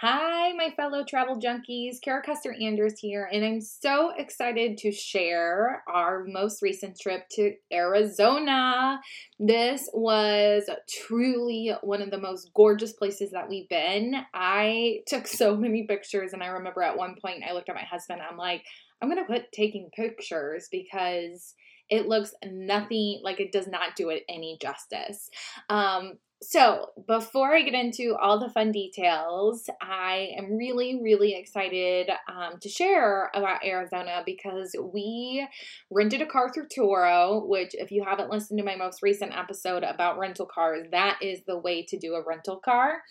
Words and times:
Hi, 0.00 0.52
my 0.54 0.70
fellow 0.70 1.04
travel 1.04 1.38
junkies. 1.38 2.00
Cara 2.02 2.22
Custer 2.22 2.56
Anders 2.60 2.98
here, 2.98 3.28
and 3.30 3.44
I'm 3.44 3.60
so 3.60 4.10
excited 4.16 4.78
to 4.78 4.90
share 4.90 5.84
our 5.86 6.24
most 6.26 6.62
recent 6.62 6.98
trip 6.98 7.28
to 7.32 7.52
Arizona. 7.72 9.00
This 9.38 9.88
was 9.92 10.68
truly 10.88 11.72
one 11.82 12.02
of 12.02 12.10
the 12.10 12.18
most 12.18 12.50
gorgeous 12.54 12.94
places 12.94 13.30
that 13.32 13.48
we've 13.48 13.68
been. 13.68 14.16
I 14.34 15.00
took 15.06 15.26
so 15.28 15.56
many 15.56 15.86
pictures, 15.86 16.32
and 16.32 16.42
I 16.42 16.48
remember 16.48 16.82
at 16.82 16.96
one 16.96 17.14
point 17.20 17.44
I 17.48 17.52
looked 17.52 17.68
at 17.68 17.76
my 17.76 17.84
husband, 17.84 18.22
I'm 18.22 18.38
like, 18.38 18.64
I'm 19.00 19.08
gonna 19.08 19.24
put 19.24 19.52
taking 19.52 19.90
pictures 19.94 20.68
because 20.72 21.54
it 21.90 22.08
looks 22.08 22.32
nothing 22.44 23.20
like 23.22 23.40
it 23.40 23.52
does 23.52 23.68
not 23.68 23.94
do 23.94 24.08
it 24.08 24.24
any 24.28 24.58
justice. 24.60 25.28
Um, 25.68 26.14
so, 26.42 26.86
before 27.06 27.54
I 27.54 27.62
get 27.62 27.74
into 27.74 28.16
all 28.20 28.40
the 28.40 28.50
fun 28.50 28.72
details, 28.72 29.70
I 29.80 30.30
am 30.36 30.56
really, 30.56 31.00
really 31.00 31.34
excited 31.34 32.10
um, 32.28 32.58
to 32.60 32.68
share 32.68 33.30
about 33.32 33.64
Arizona 33.64 34.24
because 34.26 34.74
we 34.92 35.46
rented 35.88 36.20
a 36.20 36.26
car 36.26 36.52
through 36.52 36.66
Turo, 36.66 37.46
which, 37.46 37.74
if 37.74 37.92
you 37.92 38.02
haven't 38.04 38.28
listened 38.28 38.58
to 38.58 38.64
my 38.64 38.74
most 38.74 39.02
recent 39.02 39.32
episode 39.38 39.84
about 39.84 40.18
rental 40.18 40.46
cars, 40.52 40.88
that 40.90 41.18
is 41.22 41.42
the 41.46 41.58
way 41.58 41.84
to 41.84 41.96
do 41.96 42.14
a 42.14 42.24
rental 42.26 42.56
car. 42.56 43.02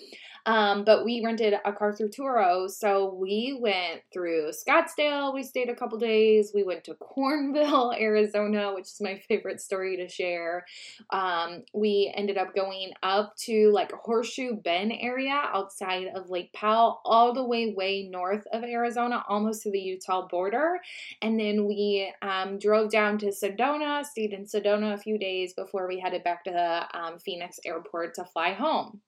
Um, 0.46 0.84
but 0.84 1.06
we 1.06 1.24
rented 1.24 1.54
a 1.66 1.74
car 1.74 1.94
through 1.94 2.10
Turo, 2.10 2.70
so 2.70 3.14
we 3.14 3.58
went 3.60 4.02
through 4.12 4.52
Scottsdale. 4.52 5.34
We 5.34 5.44
stayed 5.44 5.70
a 5.70 5.76
couple 5.76 5.98
days. 6.00 6.52
We 6.54 6.64
went 6.64 6.84
to 6.86 6.96
Cornville, 6.96 7.96
Arizona, 8.00 8.74
which 8.74 8.86
is 8.86 9.02
my 9.02 9.22
favorite 9.28 9.62
story 9.62 9.98
to 9.98 10.08
share. 10.08 10.66
Um, 11.12 11.64
we 11.74 12.12
ended 12.16 12.38
up 12.38 12.56
going 12.56 12.92
up 13.04 13.36
to 13.46 13.72
like 13.72 13.92
Horseshoe 13.92 14.56
Bend 14.56 14.94
area 15.00 15.42
outside 15.54 16.08
of 16.16 16.30
Lake 16.30 16.52
Powell, 16.54 17.02
all 17.06 17.34
the 17.34 17.44
way 17.44 17.74
way 17.74 18.08
north 18.10 18.46
of 18.52 18.64
Arizona, 18.64 19.24
almost 19.28 19.64
to 19.64 19.72
the 19.72 19.80
Utah 19.80 20.28
border. 20.28 20.80
And 21.22 21.40
then 21.40 21.66
we 21.66 22.12
um, 22.22 22.58
drove 22.58 22.92
down 22.92 23.18
to 23.20 23.28
Sedona, 23.28 24.04
stayed 24.06 24.34
in 24.34 24.46
Sedona 24.46 24.94
a 24.94 24.98
few 24.98 25.18
days 25.18 25.54
before 25.54 25.88
we 25.88 26.00
headed 26.00 26.24
back 26.24 26.44
to 26.46 26.52
the 26.52 26.98
um, 26.98 27.20
Phoenix 27.20 27.60
airport 27.66 28.16
to 28.16 28.26
fly 28.26 28.54
home. 28.54 29.02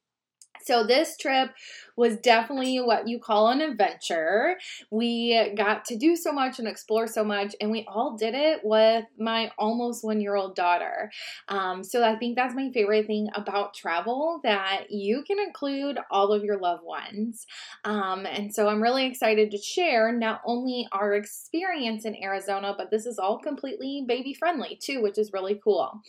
So, 0.66 0.84
this 0.86 1.18
trip 1.18 1.52
was 1.96 2.18
definitely 2.18 2.80
what 2.80 3.08
you 3.08 3.20
call 3.20 3.50
an 3.50 3.62
adventure. 3.62 4.58
We 4.90 5.52
got 5.56 5.86
to 5.86 5.96
do 5.96 6.16
so 6.16 6.32
much 6.32 6.60
and 6.60 6.68
explore 6.68 7.08
so 7.08 7.24
much, 7.24 7.56
and 7.62 7.72
we 7.72 7.86
all 7.88 8.18
did 8.18 8.34
it 8.34 8.62
with 8.64 9.06
my 9.20 9.52
almost 9.58 10.04
one 10.04 10.22
year 10.22 10.36
old 10.36 10.56
daughter. 10.56 11.12
Um, 11.50 11.84
so, 11.84 12.04
I 12.04 12.16
think 12.16 12.36
that's 12.36 12.56
my 12.56 12.72
favorite 12.74 13.08
thing 13.08 13.30
about 13.36 13.74
travel 13.74 14.40
that 14.44 14.86
you 14.90 15.24
can 15.24 15.40
include 15.40 16.00
all 16.10 16.32
of 16.32 16.44
your 16.44 16.58
loved 16.58 16.84
ones. 16.84 17.46
Um, 17.86 18.26
and 18.26 18.54
so, 18.54 18.68
I'm 18.68 18.82
really 18.82 19.06
excited 19.06 19.52
to 19.52 19.58
share 19.58 20.12
not 20.12 20.42
only 20.46 20.88
our 20.92 21.14
experience 21.14 22.06
in 22.06 22.16
Arizona, 22.22 22.74
but 22.78 22.90
this 22.92 23.06
is 23.06 23.20
all 23.20 23.40
completely 23.40 24.06
baby 24.08 24.34
friendly 24.34 24.78
too, 24.82 25.02
which 25.02 25.18
is 25.18 25.34
really 25.34 25.60
cool. 25.64 26.02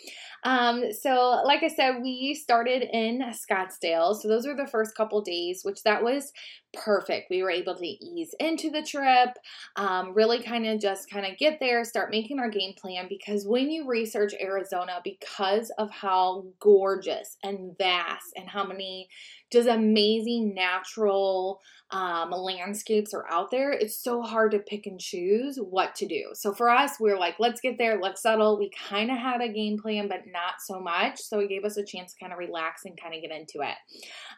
Um, 0.45 0.93
so, 0.93 1.43
like 1.45 1.63
I 1.63 1.69
said, 1.69 2.03
we 2.03 2.35
started 2.35 2.83
in 2.93 3.23
Scottsdale. 3.33 4.15
So, 4.15 4.29
those 4.29 4.44
those 4.45 4.55
were 4.55 4.63
the 4.63 4.71
first 4.71 4.95
couple 4.95 5.21
days, 5.21 5.61
which 5.63 5.83
that 5.83 6.03
was 6.03 6.33
perfect. 6.73 7.31
We 7.31 7.43
were 7.43 7.51
able 7.51 7.75
to 7.77 7.87
ease 7.87 8.35
into 8.41 8.71
the 8.71 8.83
trip, 8.83 9.37
um, 9.77 10.13
really 10.15 10.43
kind 10.43 10.67
of 10.67 10.81
just 10.81 11.11
kind 11.11 11.27
of 11.27 11.39
get 11.39 11.61
there, 11.61 11.85
start 11.85 12.11
making 12.11 12.39
our 12.39 12.51
game 12.51 12.75
plan. 12.75 13.07
Because 13.09 13.47
when 13.47 13.71
you 13.71 13.87
research 13.87 14.33
Arizona, 14.41 15.01
because 15.03 15.71
of 15.79 15.91
how 15.91 16.45
gorgeous 16.61 17.37
and 17.43 17.77
vast 17.79 18.33
and 18.37 18.49
how 18.49 18.67
many 18.67 19.09
just 19.55 19.69
amazing 19.69 20.55
natural 20.55 21.61
um, 21.91 22.31
landscapes 22.31 23.15
are 23.15 23.25
out 23.31 23.53
there, 23.53 23.71
it's 23.71 24.03
so 24.03 24.21
hard 24.21 24.51
to 24.51 24.59
pick 24.59 24.87
and 24.87 24.99
choose 24.99 25.59
what 25.59 25.95
to 25.97 26.07
do. 26.07 26.25
So 26.33 26.53
for 26.53 26.69
us, 26.69 26.99
we 26.99 27.13
are 27.13 27.19
like, 27.19 27.37
let's 27.39 27.61
get 27.61 27.79
there, 27.79 28.01
let's 28.01 28.21
settle. 28.21 28.59
We 28.59 28.71
kind 28.89 29.13
of 29.13 29.19
had 29.19 29.41
a 29.41 29.53
game 29.53 29.79
plan, 29.79 30.09
but 30.09 30.23
not 30.27 30.55
so 30.61 30.81
much. 30.81 31.21
So 31.21 31.39
it 31.39 31.49
gave 31.49 31.65
us 31.65 31.77
a 31.77 31.85
chance 31.85 32.13
to 32.13 32.19
kind 32.19 32.33
of 32.33 32.39
relax 32.39 32.85
and 32.85 33.01
kind 33.01 33.15
of 33.15 33.21
get 33.21 33.31
into 33.31 33.61
it. 33.61 33.77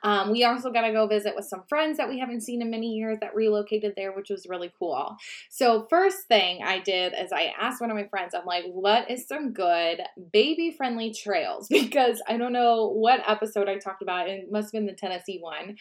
Um, 0.02 0.32
we 0.32 0.44
also 0.44 0.70
got 0.70 0.82
to 0.82 0.92
go 0.92 1.06
visit 1.06 1.34
with 1.34 1.46
some 1.46 1.62
friends 1.66 1.96
that 1.96 2.10
we 2.10 2.18
haven't 2.18 2.42
seen 2.42 2.60
in 2.60 2.70
many 2.70 2.88
years 2.88 3.18
that 3.22 3.34
relocated 3.34 3.94
there, 3.96 4.12
which 4.12 4.28
was 4.28 4.46
really 4.46 4.70
cool. 4.78 5.16
So, 5.48 5.86
first 5.88 6.26
thing 6.28 6.62
I 6.62 6.80
did 6.80 7.14
is 7.18 7.32
I 7.32 7.54
asked 7.58 7.80
one 7.80 7.90
of 7.90 7.96
my 7.96 8.08
friends, 8.08 8.34
I'm 8.34 8.44
like, 8.44 8.64
what 8.66 9.10
is 9.10 9.26
some 9.26 9.54
good 9.54 10.00
baby 10.30 10.74
friendly 10.76 11.12
trails? 11.12 11.68
Because 11.86 12.20
I 12.26 12.36
don't 12.36 12.52
know 12.52 12.88
what 12.88 13.20
episode 13.28 13.68
I 13.68 13.76
talked 13.76 14.02
about, 14.02 14.28
it 14.28 14.50
must 14.50 14.66
have 14.66 14.72
been 14.72 14.86
the 14.86 14.92
Tennessee 15.06 15.38
one. 15.40 15.76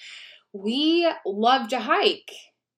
We 0.54 1.12
love 1.26 1.70
to 1.70 1.80
hike 1.80 2.32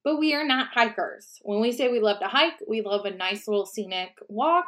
but 0.07 0.19
we 0.19 0.33
are 0.33 0.47
not 0.47 0.69
hikers. 0.73 1.37
When 1.41 1.59
we 1.59 1.73
say 1.73 1.89
we 1.89 1.99
love 1.99 2.21
to 2.21 2.29
hike, 2.29 2.53
we 2.65 2.79
love 2.79 3.03
a 3.03 3.11
nice 3.11 3.45
little 3.45 3.65
scenic 3.65 4.11
walk 4.29 4.67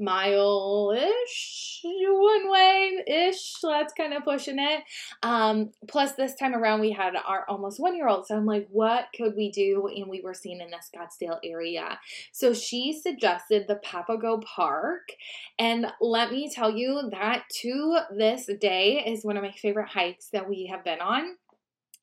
mile 0.00 0.96
ish, 0.96 1.80
one 1.84 2.50
way 2.50 3.04
ish. 3.06 3.54
That's 3.62 3.92
kind 3.92 4.14
of 4.14 4.24
pushing 4.24 4.58
it. 4.58 4.82
Um, 5.22 5.70
plus, 5.88 6.12
this 6.12 6.34
time 6.34 6.54
around, 6.54 6.80
we 6.80 6.92
had 6.92 7.14
our 7.16 7.44
almost 7.48 7.78
one 7.78 7.96
year 7.96 8.08
old. 8.08 8.26
So 8.26 8.36
I'm 8.36 8.46
like, 8.46 8.66
what 8.70 9.06
could 9.16 9.34
we 9.36 9.50
do? 9.50 9.88
And 9.94 10.08
we 10.08 10.20
were 10.20 10.34
seen 10.34 10.60
in 10.60 10.70
the 10.70 10.78
Scottsdale 10.78 11.38
area. 11.44 11.98
So 12.32 12.54
she 12.54 12.92
suggested 12.92 13.66
the 13.68 13.76
Papago 13.76 14.38
Park. 14.38 15.12
And 15.58 15.86
let 16.00 16.32
me 16.32 16.50
tell 16.50 16.70
you 16.70 17.08
that 17.12 17.44
to 17.60 17.98
this 18.16 18.48
day 18.60 19.04
is 19.06 19.24
one 19.24 19.36
of 19.36 19.42
my 19.42 19.52
favorite 19.52 19.88
hikes 19.88 20.28
that 20.32 20.48
we 20.48 20.66
have 20.66 20.84
been 20.84 21.00
on. 21.00 21.36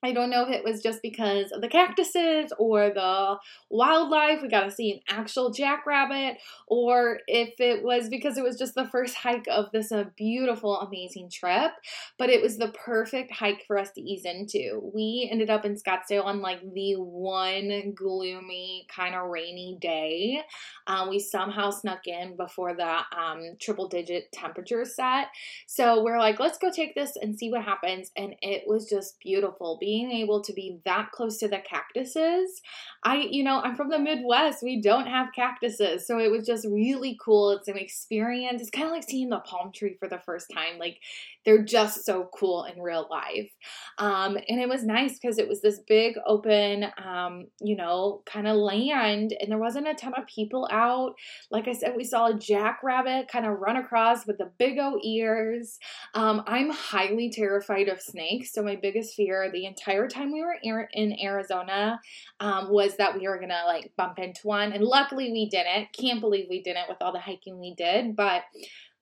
I 0.03 0.13
don't 0.13 0.29
know 0.29 0.43
if 0.43 0.49
it 0.49 0.63
was 0.63 0.83
just 0.83 1.01
because 1.01 1.51
of 1.51 1.61
the 1.61 1.67
cactuses 1.67 2.53
or 2.59 2.91
the 2.91 3.37
wildlife. 3.71 4.43
We 4.43 4.47
got 4.47 4.65
to 4.65 4.71
see 4.71 4.91
an 4.91 4.99
actual 5.09 5.49
jackrabbit, 5.51 6.37
or 6.67 7.19
if 7.27 7.59
it 7.59 7.83
was 7.83 8.07
because 8.07 8.37
it 8.37 8.43
was 8.43 8.59
just 8.59 8.75
the 8.75 8.87
first 8.87 9.15
hike 9.15 9.47
of 9.49 9.71
this 9.71 9.91
uh, 9.91 10.05
beautiful, 10.15 10.79
amazing 10.81 11.31
trip. 11.31 11.71
But 12.19 12.29
it 12.29 12.43
was 12.43 12.57
the 12.57 12.67
perfect 12.69 13.31
hike 13.31 13.63
for 13.65 13.77
us 13.79 13.91
to 13.93 14.01
ease 14.01 14.23
into. 14.23 14.91
We 14.93 15.27
ended 15.31 15.49
up 15.49 15.65
in 15.65 15.75
Scottsdale 15.75 16.25
on 16.25 16.41
like 16.41 16.61
the 16.73 16.93
one 16.93 17.93
gloomy, 17.95 18.85
kind 18.95 19.15
of 19.15 19.29
rainy 19.29 19.79
day. 19.81 20.41
Um, 20.85 21.09
we 21.09 21.17
somehow 21.19 21.71
snuck 21.71 22.05
in 22.05 22.37
before 22.37 22.75
the 22.75 22.99
um, 23.17 23.55
triple 23.59 23.87
digit 23.87 24.31
temperature 24.31 24.85
set. 24.85 25.29
So 25.65 26.03
we're 26.03 26.19
like, 26.19 26.39
let's 26.39 26.59
go 26.59 26.69
take 26.71 26.93
this 26.93 27.13
and 27.19 27.37
see 27.37 27.49
what 27.49 27.63
happens. 27.63 28.11
And 28.15 28.35
it 28.43 28.65
was 28.67 28.87
just 28.87 29.19
beautiful 29.19 29.79
being 29.87 30.11
able 30.11 30.41
to 30.41 30.51
be 30.51 30.79
that 30.83 31.11
close 31.13 31.37
to 31.37 31.47
the 31.47 31.59
cactuses. 31.59 32.61
I, 33.03 33.25
you 33.31 33.41
know, 33.41 33.61
I'm 33.61 33.77
from 33.77 33.89
the 33.89 33.97
Midwest. 33.97 34.61
We 34.61 34.81
don't 34.81 35.07
have 35.07 35.27
cactuses. 35.33 36.05
So 36.05 36.19
it 36.19 36.29
was 36.29 36.45
just 36.45 36.67
really 36.69 37.17
cool. 37.23 37.51
It's 37.51 37.69
an 37.69 37.77
experience. 37.77 38.61
It's 38.61 38.69
kind 38.69 38.87
of 38.87 38.91
like 38.91 39.07
seeing 39.07 39.29
the 39.29 39.39
palm 39.39 39.71
tree 39.73 39.95
for 39.97 40.09
the 40.09 40.19
first 40.25 40.47
time. 40.53 40.77
Like 40.77 40.97
they're 41.45 41.63
just 41.63 42.03
so 42.03 42.29
cool 42.37 42.65
in 42.65 42.81
real 42.81 43.07
life. 43.09 43.49
Um, 43.97 44.35
and 44.49 44.59
it 44.59 44.67
was 44.67 44.83
nice 44.83 45.17
because 45.17 45.37
it 45.37 45.47
was 45.47 45.61
this 45.61 45.79
big 45.87 46.15
open, 46.25 46.87
um, 47.01 47.45
you 47.61 47.77
know, 47.77 48.23
kind 48.25 48.45
of 48.45 48.57
land 48.57 49.33
and 49.39 49.49
there 49.49 49.57
wasn't 49.57 49.87
a 49.87 49.93
ton 49.93 50.15
of 50.17 50.27
people 50.27 50.67
out. 50.69 51.13
Like 51.49 51.69
I 51.69 51.71
said, 51.71 51.93
we 51.95 52.03
saw 52.03 52.27
a 52.27 52.37
jackrabbit 52.37 53.29
kind 53.29 53.45
of 53.45 53.59
run 53.59 53.77
across 53.77 54.27
with 54.27 54.37
the 54.37 54.51
big 54.59 54.79
O 54.79 54.99
ears. 55.01 55.79
Um, 56.13 56.43
I'm 56.45 56.71
highly 56.71 57.31
terrified 57.31 57.87
of 57.87 58.01
snakes. 58.01 58.51
So 58.51 58.61
my 58.61 58.75
biggest 58.75 59.15
fear 59.15 59.49
the 59.49 59.65
entire 59.77 60.07
time 60.07 60.31
we 60.31 60.41
were 60.41 60.89
in 60.93 61.19
Arizona 61.21 61.99
um, 62.39 62.69
was 62.69 62.97
that 62.97 63.17
we 63.17 63.27
were 63.27 63.39
gonna 63.39 63.63
like 63.65 63.91
bump 63.97 64.19
into 64.19 64.41
one, 64.43 64.71
and 64.71 64.83
luckily 64.83 65.31
we 65.31 65.49
didn't. 65.49 65.93
Can't 65.93 66.21
believe 66.21 66.47
we 66.49 66.61
didn't 66.61 66.89
with 66.89 66.97
all 67.01 67.13
the 67.13 67.19
hiking 67.19 67.59
we 67.59 67.75
did, 67.75 68.15
but 68.15 68.43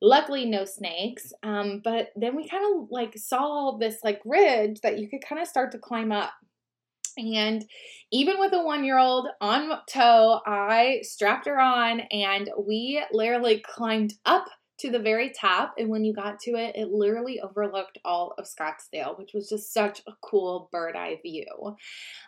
luckily 0.02 0.46
no 0.46 0.66
snakes. 0.66 1.31
Um, 1.44 1.81
but 1.84 2.09
then 2.16 2.35
we 2.35 2.47
kind 2.47 2.64
of 2.75 2.88
like 2.91 3.18
saw 3.18 3.78
this 3.78 4.00
like 4.03 4.22
ridge 4.25 4.81
that 4.81 5.00
you 5.00 5.09
could 5.09 5.22
kind 5.22 5.41
of 5.41 5.47
start 5.47 5.72
to 5.72 5.80
climb 5.80 6.12
up. 6.12 6.31
And 7.18 7.66
even 8.11 8.40
with 8.40 8.52
a 8.53 8.61
one 8.61 8.84
year 8.84 8.97
old 8.97 9.28
on 9.40 9.72
tow, 9.88 10.41
I 10.46 10.99
strapped 11.03 11.47
her 11.47 11.59
on 11.59 12.02
and 12.11 12.49
we 12.59 13.02
literally 13.14 13.64
climbed 13.66 14.14
up 14.26 14.46
to 14.79 14.91
the 14.91 14.99
very 14.99 15.29
top. 15.29 15.75
And 15.77 15.89
when 15.89 16.03
you 16.03 16.13
got 16.13 16.39
to 16.41 16.51
it, 16.51 16.75
it 16.75 16.89
literally 16.89 17.39
overlooked 17.39 17.97
all 18.03 18.33
of 18.37 18.45
Scottsdale, 18.45 19.17
which 19.17 19.31
was 19.33 19.49
just 19.49 19.73
such 19.73 20.01
a 20.07 20.11
cool 20.22 20.69
bird 20.72 20.95
eye 20.95 21.19
view. 21.22 21.75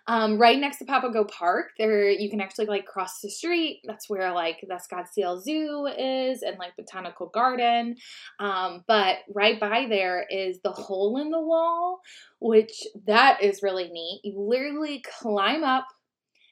Um, 0.07 0.37
right 0.37 0.57
next 0.57 0.77
to 0.77 0.85
Papago 0.85 1.25
Park, 1.25 1.71
there 1.77 2.09
you 2.09 2.29
can 2.29 2.39
actually 2.39 2.67
like 2.67 2.85
cross 2.85 3.19
the 3.21 3.29
street. 3.29 3.81
That's 3.85 4.09
where 4.09 4.31
like 4.31 4.65
the 4.67 4.79
Scottsdale 4.79 5.41
Zoo 5.41 5.87
is 5.97 6.41
and 6.41 6.57
like 6.57 6.75
Botanical 6.77 7.27
Garden. 7.27 7.95
Um, 8.39 8.83
but 8.87 9.17
right 9.33 9.59
by 9.59 9.87
there 9.89 10.25
is 10.29 10.59
the 10.63 10.71
hole 10.71 11.17
in 11.21 11.31
the 11.31 11.41
wall, 11.41 11.99
which 12.39 12.83
that 13.05 13.43
is 13.43 13.63
really 13.63 13.89
neat. 13.89 14.21
You 14.23 14.39
literally 14.39 15.03
climb 15.19 15.63
up 15.63 15.87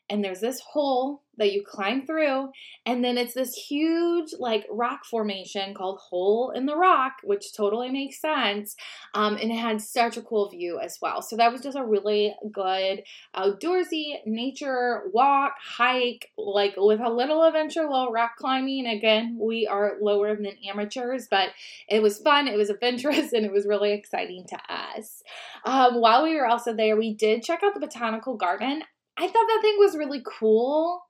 and 0.09 0.23
there's 0.23 0.41
this 0.41 0.59
hole 0.59 1.23
that 1.37 1.51
you 1.51 1.63
climb 1.65 2.05
through, 2.05 2.49
and 2.85 3.03
then 3.03 3.17
it's 3.17 3.33
this 3.33 3.53
huge 3.53 4.29
like 4.39 4.65
rock 4.69 5.03
formation 5.05 5.73
called 5.73 5.99
Hole 5.99 6.51
in 6.51 6.65
the 6.65 6.77
Rock, 6.77 7.13
which 7.23 7.53
totally 7.53 7.89
makes 7.89 8.21
sense. 8.21 8.75
Um, 9.13 9.35
and 9.35 9.51
it 9.51 9.57
had 9.57 9.81
such 9.81 10.17
a 10.17 10.21
cool 10.21 10.49
view 10.49 10.79
as 10.79 10.97
well. 11.01 11.21
So 11.21 11.35
that 11.37 11.51
was 11.51 11.61
just 11.61 11.77
a 11.77 11.83
really 11.83 12.33
good 12.51 13.03
outdoorsy 13.35 14.25
nature 14.25 15.03
walk, 15.13 15.55
hike, 15.61 16.31
like 16.37 16.75
with 16.77 17.01
a 17.01 17.09
little 17.09 17.43
adventure, 17.43 17.81
little 17.81 18.11
rock 18.11 18.37
climbing. 18.37 18.87
Again, 18.87 19.37
we 19.39 19.67
are 19.67 19.97
lower 20.01 20.35
than 20.35 20.53
amateurs, 20.69 21.27
but 21.29 21.49
it 21.89 22.01
was 22.01 22.19
fun, 22.19 22.47
it 22.47 22.57
was 22.57 22.69
adventurous, 22.69 23.33
and 23.33 23.45
it 23.45 23.51
was 23.51 23.65
really 23.65 23.91
exciting 23.93 24.45
to 24.49 24.57
us. 24.69 25.23
Um, 25.65 25.99
while 25.99 26.23
we 26.23 26.35
were 26.35 26.47
also 26.47 26.73
there, 26.73 26.95
we 26.95 27.13
did 27.13 27.43
check 27.43 27.61
out 27.63 27.73
the 27.73 27.79
botanical 27.79 28.37
garden. 28.37 28.83
I 29.17 29.27
thought 29.27 29.47
that 29.47 29.59
thing 29.61 29.75
was 29.77 29.97
really 29.97 30.21
cool 30.25 31.01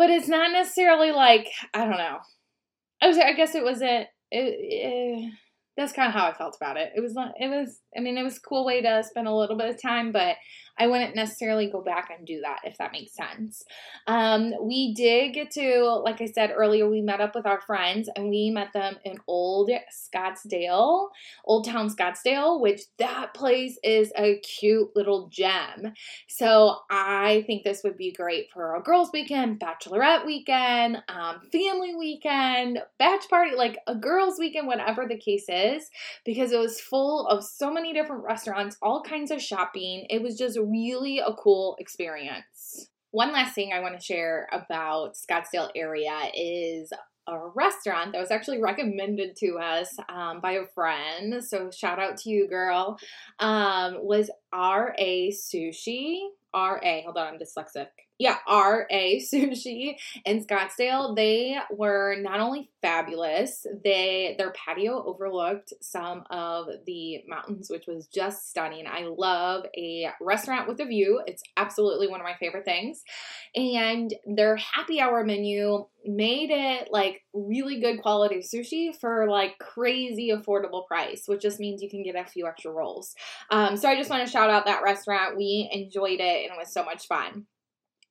but 0.00 0.08
it's 0.08 0.28
not 0.28 0.50
necessarily 0.50 1.12
like 1.12 1.46
I 1.74 1.80
don't 1.80 1.98
know. 1.98 2.20
I 3.02 3.06
was 3.06 3.18
I 3.18 3.34
guess 3.34 3.54
it 3.54 3.62
wasn't. 3.62 4.08
it, 4.30 4.56
it, 4.56 5.32
that's 5.76 5.92
kind 5.92 6.08
of 6.08 6.14
how 6.14 6.26
I 6.26 6.32
felt 6.32 6.56
about 6.56 6.78
it. 6.78 6.92
It 6.96 7.02
was 7.02 7.14
it 7.38 7.48
was 7.48 7.80
I 7.94 8.00
mean 8.00 8.16
it 8.16 8.22
was 8.22 8.38
a 8.38 8.40
cool 8.40 8.64
way 8.64 8.80
to 8.80 9.04
spend 9.04 9.28
a 9.28 9.34
little 9.34 9.58
bit 9.58 9.68
of 9.68 9.80
time, 9.80 10.10
but 10.10 10.36
I 10.80 10.86
wouldn't 10.86 11.14
necessarily 11.14 11.70
go 11.70 11.82
back 11.82 12.08
and 12.16 12.26
do 12.26 12.40
that 12.40 12.60
if 12.64 12.78
that 12.78 12.92
makes 12.92 13.12
sense. 13.12 13.62
Um, 14.06 14.54
we 14.62 14.94
did 14.94 15.34
get 15.34 15.50
to, 15.52 16.00
like 16.02 16.22
I 16.22 16.26
said 16.26 16.54
earlier, 16.56 16.88
we 16.88 17.02
met 17.02 17.20
up 17.20 17.34
with 17.34 17.46
our 17.46 17.60
friends 17.60 18.08
and 18.16 18.30
we 18.30 18.50
met 18.50 18.72
them 18.72 18.96
in 19.04 19.18
Old 19.26 19.70
Scottsdale, 19.92 21.08
Old 21.44 21.66
Town 21.66 21.90
Scottsdale, 21.90 22.60
which 22.60 22.80
that 22.98 23.34
place 23.34 23.78
is 23.84 24.10
a 24.16 24.38
cute 24.38 24.88
little 24.96 25.28
gem. 25.28 25.92
So 26.28 26.78
I 26.90 27.44
think 27.46 27.62
this 27.62 27.82
would 27.84 27.98
be 27.98 28.12
great 28.12 28.50
for 28.50 28.74
a 28.74 28.82
girls' 28.82 29.10
weekend, 29.12 29.60
bachelorette 29.60 30.24
weekend, 30.24 31.02
um, 31.08 31.40
family 31.52 31.94
weekend, 31.94 32.78
batch 32.98 33.28
party, 33.28 33.54
like 33.54 33.78
a 33.86 33.94
girls' 33.94 34.38
weekend, 34.38 34.66
whatever 34.66 35.06
the 35.06 35.18
case 35.18 35.44
is, 35.48 35.90
because 36.24 36.52
it 36.52 36.58
was 36.58 36.80
full 36.80 37.26
of 37.26 37.44
so 37.44 37.70
many 37.70 37.92
different 37.92 38.24
restaurants, 38.24 38.78
all 38.80 39.02
kinds 39.02 39.30
of 39.30 39.42
shopping. 39.42 40.06
It 40.08 40.22
was 40.22 40.38
just 40.38 40.58
really 40.70 41.18
a 41.18 41.32
cool 41.34 41.76
experience. 41.78 42.88
One 43.10 43.32
last 43.32 43.54
thing 43.54 43.72
I 43.72 43.80
want 43.80 43.98
to 43.98 44.04
share 44.04 44.48
about 44.52 45.14
Scottsdale 45.14 45.70
area 45.74 46.16
is 46.34 46.92
a 47.26 47.38
restaurant 47.54 48.12
that 48.12 48.20
was 48.20 48.30
actually 48.30 48.60
recommended 48.60 49.36
to 49.36 49.58
us 49.58 49.96
um, 50.08 50.40
by 50.40 50.52
a 50.52 50.66
friend. 50.74 51.42
So 51.44 51.70
shout 51.70 51.98
out 51.98 52.16
to 52.18 52.30
you, 52.30 52.48
girl. 52.48 52.98
Um, 53.38 53.98
was 54.00 54.30
R.A. 54.52 55.32
Sushi. 55.32 56.20
R.A. 56.52 57.02
Hold 57.04 57.16
on, 57.16 57.34
I'm 57.34 57.38
dyslexic 57.38 57.86
yeah, 58.20 58.36
RA 58.46 58.84
Sushi 58.90 59.96
in 60.26 60.44
Scottsdale. 60.44 61.16
They 61.16 61.56
were 61.70 62.16
not 62.20 62.38
only 62.38 62.70
fabulous, 62.82 63.66
they 63.82 64.34
their 64.36 64.52
patio 64.52 65.02
overlooked 65.06 65.72
some 65.80 66.24
of 66.30 66.66
the 66.84 67.24
mountains, 67.26 67.70
which 67.70 67.86
was 67.86 68.08
just 68.08 68.50
stunning. 68.50 68.84
I 68.86 69.06
love 69.06 69.64
a 69.74 70.10
restaurant 70.20 70.68
with 70.68 70.80
a 70.80 70.84
view. 70.84 71.22
It's 71.26 71.42
absolutely 71.56 72.08
one 72.08 72.20
of 72.20 72.26
my 72.26 72.34
favorite 72.38 72.66
things. 72.66 73.02
And 73.56 74.12
their 74.26 74.56
happy 74.56 75.00
hour 75.00 75.24
menu 75.24 75.86
made 76.04 76.50
it 76.50 76.88
like 76.92 77.22
really 77.32 77.80
good 77.80 78.02
quality 78.02 78.40
sushi 78.40 78.94
for 79.00 79.30
like 79.30 79.58
crazy 79.58 80.30
affordable 80.30 80.86
price, 80.86 81.22
which 81.26 81.40
just 81.40 81.58
means 81.58 81.82
you 81.82 81.88
can 81.88 82.02
get 82.02 82.16
a 82.16 82.24
few 82.26 82.46
extra 82.46 82.70
rolls. 82.70 83.14
Um, 83.50 83.78
so 83.78 83.88
I 83.88 83.96
just 83.96 84.10
want 84.10 84.26
to 84.26 84.30
shout 84.30 84.50
out 84.50 84.66
that 84.66 84.82
restaurant. 84.82 85.38
We 85.38 85.70
enjoyed 85.72 86.20
it 86.20 86.44
and 86.44 86.52
it 86.52 86.58
was 86.58 86.70
so 86.70 86.84
much 86.84 87.06
fun. 87.06 87.46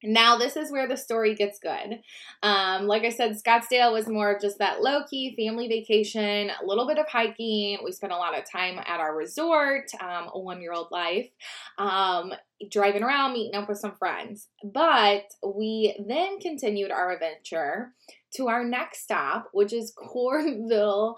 Now, 0.04 0.38
this 0.38 0.56
is 0.56 0.72
where 0.72 0.88
the 0.88 0.96
story 0.96 1.36
gets 1.36 1.60
good. 1.60 2.00
Um, 2.42 2.88
like 2.88 3.04
I 3.04 3.10
said, 3.10 3.36
Scottsdale 3.36 3.92
was 3.92 4.08
more 4.08 4.34
of 4.34 4.42
just 4.42 4.60
that 4.60 4.82
low 4.82 5.04
key 5.10 5.36
family 5.36 5.68
vacation, 5.68 6.50
a 6.50 6.66
little 6.66 6.88
bit 6.88 6.98
of 6.98 7.08
hiking. 7.08 7.80
We 7.84 7.92
spent 7.92 8.14
a 8.14 8.18
lot 8.18 8.38
of 8.38 8.50
time 8.50 8.80
at 8.80 9.00
our 9.00 9.16
resort, 9.16 9.92
um, 10.00 10.30
a 10.34 10.40
one 10.40 10.62
year 10.62 10.72
old 10.74 10.88
life, 10.92 11.30
um, 11.78 12.34
driving 12.72 13.04
around, 13.04 13.34
meeting 13.34 13.60
up 13.60 13.68
with 13.68 13.80
some 13.80 13.96
friends. 13.96 14.48
But 14.64 15.26
we 15.46 15.96
then 16.08 16.40
continued 16.40 16.92
our 16.92 17.12
adventure 17.12 17.94
to 18.36 18.48
our 18.48 18.64
next 18.64 19.04
stop, 19.04 19.50
which 19.52 19.74
is 19.74 19.94
Cornville, 20.16 21.16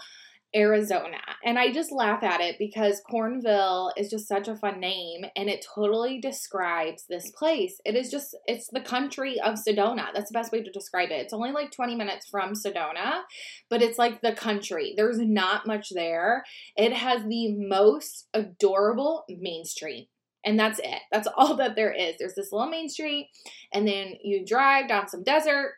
Arizona. 0.56 1.19
And 1.44 1.57
I 1.57 1.71
just 1.71 1.92
laugh 1.92 2.24
at 2.24 2.42
it 2.42 2.57
because 2.59 3.01
Cornville 3.09 3.92
is 3.98 4.09
just 4.09 4.27
such 4.27 4.48
a 4.48 4.56
fun 4.56 4.80
name 4.80 5.25
and 5.36 5.50
it 5.50 5.65
totally 5.74 6.19
describes 6.19 7.06
this 7.07 7.31
place. 7.31 7.80
It 7.86 7.95
is 7.95 8.12
just, 8.12 8.36
it's 8.45 8.68
the 8.68 8.81
country 8.81 9.39
of 9.39 9.56
Sedona. 9.56 10.07
That's 10.13 10.30
the 10.30 10.38
best 10.38 10.51
way 10.51 10.62
to 10.62 10.71
describe 10.71 11.09
it. 11.09 11.21
It's 11.21 11.33
only 11.33 11.51
like 11.51 11.71
20 11.71 11.95
minutes 11.95 12.27
from 12.30 12.53
Sedona, 12.53 13.21
but 13.69 13.81
it's 13.81 13.98
like 13.98 14.21
the 14.21 14.33
country. 14.33 14.94
There's 14.95 15.19
not 15.19 15.65
much 15.68 15.89
there. 15.92 16.44
It 16.75 16.94
has 16.94 17.24
the 17.24 17.53
most 17.56 18.27
adorable 18.33 19.25
main 19.30 19.63
street. 19.63 20.09
And 20.44 20.59
that's 20.59 20.80
it. 20.80 21.01
That's 21.12 21.27
all 21.38 21.56
that 21.56 21.75
there 21.75 21.94
is. 21.94 22.15
There's 22.18 22.36
this 22.36 22.51
little 22.51 22.69
main 22.69 22.89
street, 22.89 23.30
and 23.74 23.88
then 23.88 24.13
you 24.24 24.45
drive 24.45 24.88
down 24.88 25.07
some 25.07 25.24
desert, 25.24 25.74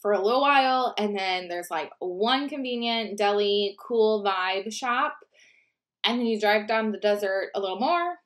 for 0.00 0.12
a 0.12 0.22
little 0.22 0.40
while 0.40 0.94
and 0.98 1.16
then 1.16 1.48
there's 1.48 1.70
like 1.70 1.90
one 1.98 2.48
convenient 2.48 3.18
deli 3.18 3.76
cool 3.80 4.24
vibe 4.24 4.72
shop 4.72 5.16
and 6.04 6.18
then 6.18 6.26
you 6.26 6.40
drive 6.40 6.66
down 6.66 6.92
the 6.92 6.98
desert 6.98 7.50
a 7.54 7.60
little 7.60 7.78
more 7.78 8.16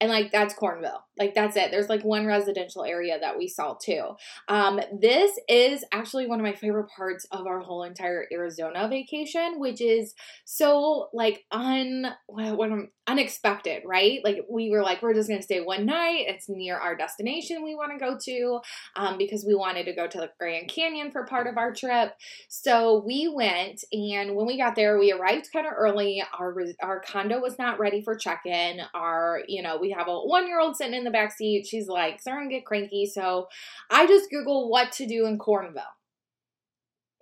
and 0.00 0.10
like 0.10 0.30
that's 0.32 0.54
Cornville. 0.54 1.00
Like 1.18 1.34
that's 1.34 1.56
it. 1.56 1.70
There's 1.70 1.88
like 1.88 2.02
one 2.02 2.26
residential 2.26 2.84
area 2.84 3.18
that 3.20 3.38
we 3.38 3.48
saw 3.48 3.74
too. 3.74 4.16
Um, 4.48 4.80
this 5.00 5.38
is 5.48 5.84
actually 5.92 6.26
one 6.26 6.40
of 6.40 6.44
my 6.44 6.54
favorite 6.54 6.88
parts 6.88 7.26
of 7.30 7.46
our 7.46 7.60
whole 7.60 7.84
entire 7.84 8.26
Arizona 8.32 8.88
vacation, 8.88 9.60
which 9.60 9.80
is 9.80 10.14
so 10.44 11.08
like 11.12 11.44
un 11.52 12.06
what, 12.26 12.70
unexpected, 13.06 13.82
right? 13.84 14.20
Like 14.24 14.44
we 14.50 14.70
were 14.70 14.82
like, 14.82 15.02
we're 15.02 15.14
just 15.14 15.28
gonna 15.28 15.42
stay 15.42 15.60
one 15.60 15.86
night. 15.86 16.24
It's 16.26 16.48
near 16.48 16.76
our 16.76 16.96
destination 16.96 17.62
we 17.62 17.74
want 17.74 17.92
to 17.92 17.98
go 17.98 18.18
to, 18.18 18.60
um, 18.96 19.18
because 19.18 19.44
we 19.46 19.54
wanted 19.54 19.84
to 19.84 19.92
go 19.94 20.06
to 20.06 20.18
the 20.18 20.30
Grand 20.38 20.68
Canyon 20.68 21.10
for 21.12 21.24
part 21.26 21.46
of 21.46 21.56
our 21.56 21.72
trip. 21.72 22.14
So 22.48 23.02
we 23.06 23.28
went, 23.28 23.84
and 23.92 24.34
when 24.34 24.46
we 24.46 24.56
got 24.56 24.74
there, 24.74 24.98
we 24.98 25.12
arrived 25.12 25.50
kind 25.52 25.66
of 25.66 25.74
early. 25.76 26.22
Our 26.38 26.54
our 26.82 27.00
condo 27.00 27.40
was 27.40 27.58
not 27.58 27.78
ready 27.78 28.02
for 28.02 28.16
check 28.16 28.42
in. 28.46 28.80
Our 28.94 29.42
you 29.46 29.62
know 29.62 29.76
we 29.76 29.90
have 29.90 30.08
a 30.08 30.18
one 30.18 30.46
year 30.46 30.60
old 30.60 30.76
sitting 30.76 30.94
in 30.94 31.03
the 31.04 31.10
back 31.10 31.32
seat. 31.32 31.66
She's 31.66 31.88
like 31.88 32.20
starting 32.20 32.48
to 32.48 32.54
get 32.54 32.66
cranky. 32.66 33.06
So 33.06 33.48
I 33.90 34.06
just 34.06 34.30
Google 34.30 34.70
what 34.70 34.92
to 34.92 35.06
do 35.06 35.26
in 35.26 35.38
Cornville. 35.38 35.82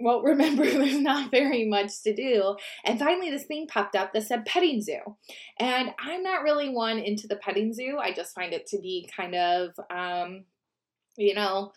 Well, 0.01 0.23
remember, 0.25 0.65
there's 0.65 0.99
not 0.99 1.31
very 1.31 1.67
much 1.67 2.03
to 2.03 2.15
do. 2.15 2.57
And 2.85 2.99
finally, 2.99 3.31
this 3.31 3.45
thing 3.45 3.67
popped 3.67 3.95
up 3.95 4.13
that 4.13 4.25
said 4.25 4.45
petting 4.45 4.83
zoo. 4.83 5.01
And 5.59 5.91
I'm 5.99 6.23
not 6.23 6.43
really 6.43 6.69
one 6.69 6.99
into 6.99 7.27
the 7.27 7.37
petting 7.37 7.73
zoo. 7.73 7.99
I 8.01 8.13
just 8.13 8.35
find 8.35 8.53
it 8.53 8.67
to 8.69 8.79
be 8.79 9.09
kind 9.15 9.35
of, 9.35 9.71
um, 9.91 10.45
you 11.17 11.35
know, 11.35 11.73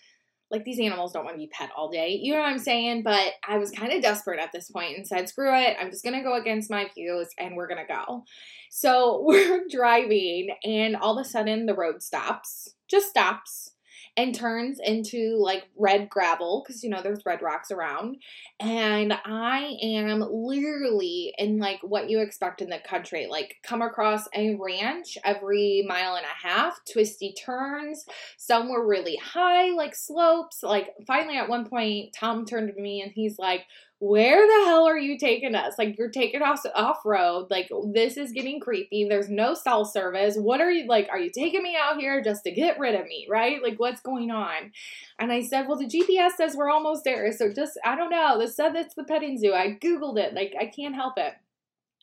like 0.51 0.63
these 0.63 0.79
animals 0.79 1.11
don't 1.11 1.25
want 1.25 1.35
to 1.35 1.39
be 1.39 1.49
pet 1.51 1.71
all 1.75 1.89
day. 1.89 2.19
You 2.21 2.33
know 2.33 2.39
what 2.39 2.49
I'm 2.49 2.59
saying? 2.59 3.03
But 3.03 3.33
I 3.47 3.57
was 3.57 3.71
kind 3.71 3.91
of 3.91 4.01
desperate 4.01 4.39
at 4.39 4.51
this 4.51 4.69
point 4.69 4.97
and 4.97 5.07
said, 5.07 5.27
screw 5.27 5.55
it. 5.55 5.75
I'm 5.79 5.89
just 5.89 6.03
going 6.03 6.15
to 6.15 6.23
go 6.23 6.35
against 6.35 6.69
my 6.69 6.87
views 6.93 7.27
and 7.39 7.55
we're 7.55 7.67
going 7.67 7.85
to 7.85 7.93
go. 7.93 8.23
So 8.69 9.21
we're 9.25 9.63
driving 9.69 10.49
and 10.63 10.95
all 10.95 11.17
of 11.17 11.25
a 11.25 11.29
sudden 11.29 11.65
the 11.65 11.75
road 11.75 12.03
stops, 12.03 12.69
just 12.87 13.09
stops 13.09 13.71
and 14.17 14.33
turns 14.33 14.79
into 14.83 15.37
like 15.37 15.65
red 15.77 16.09
gravel 16.09 16.63
because 16.65 16.83
you 16.83 16.89
know 16.89 17.01
there's 17.01 17.25
red 17.25 17.41
rocks 17.41 17.71
around. 17.71 18.17
And 18.59 19.13
i 19.25 19.77
am 19.81 20.21
literally 20.29 21.33
in 21.37 21.59
like 21.59 21.79
what 21.81 22.09
you 22.09 22.19
expect 22.19 22.61
in 22.61 22.69
the 22.69 22.79
country 22.79 23.27
like 23.29 23.55
come 23.63 23.81
across 23.81 24.27
a 24.33 24.55
ranch 24.55 25.17
every 25.23 25.83
mile 25.87 26.15
and 26.15 26.25
a 26.25 26.47
half 26.47 26.79
twisty 26.91 27.33
turns 27.33 28.05
some 28.37 28.69
were 28.69 28.87
really 28.87 29.17
high 29.17 29.71
like 29.71 29.95
slopes. 29.95 30.63
Like 30.63 30.93
finally 31.05 31.37
at 31.37 31.49
one 31.49 31.67
point 31.67 32.15
tom 32.17 32.45
turned 32.45 32.73
to 32.73 32.81
me 32.81 33.01
and 33.01 33.11
he's 33.13 33.37
like 33.37 33.65
where 34.05 34.45
the 34.45 34.65
hell 34.67 34.87
are 34.87 34.99
you 34.99 35.17
taking 35.17 35.55
us? 35.55 35.75
Like 35.79 35.97
you're 35.97 36.11
taking 36.11 36.43
us 36.43 36.63
off 36.75 36.99
road. 37.05 37.47
Like 37.49 37.71
this 37.91 38.17
is 38.17 38.31
getting 38.31 38.59
creepy. 38.59 39.07
There's 39.07 39.29
no 39.29 39.55
cell 39.55 39.83
service. 39.83 40.35
What 40.37 40.61
are 40.61 40.71
you 40.71 40.87
like? 40.87 41.07
Are 41.09 41.17
you 41.17 41.31
taking 41.31 41.63
me 41.63 41.75
out 41.79 41.97
here 41.97 42.21
just 42.21 42.43
to 42.43 42.51
get 42.51 42.77
rid 42.77 42.93
of 42.93 43.07
me? 43.07 43.25
Right? 43.29 43.63
Like 43.63 43.79
what's 43.79 44.01
going 44.01 44.29
on? 44.29 44.71
And 45.17 45.31
I 45.31 45.41
said, 45.41 45.67
well, 45.67 45.79
the 45.79 45.85
GPS 45.85 46.33
says 46.37 46.55
we're 46.55 46.69
almost 46.69 47.03
there. 47.03 47.31
So 47.31 47.51
just 47.51 47.79
I 47.83 47.95
don't 47.95 48.11
know. 48.11 48.37
This 48.37 48.55
said 48.55 48.75
it's 48.75 48.93
the 48.93 49.03
petting 49.03 49.39
zoo. 49.39 49.53
I 49.53 49.77
googled 49.81 50.19
it. 50.19 50.35
Like 50.35 50.53
I 50.59 50.67
can't 50.67 50.95
help 50.95 51.13
it. 51.17 51.33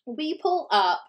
We 0.05 0.39
pull 0.39 0.67
up 0.73 1.03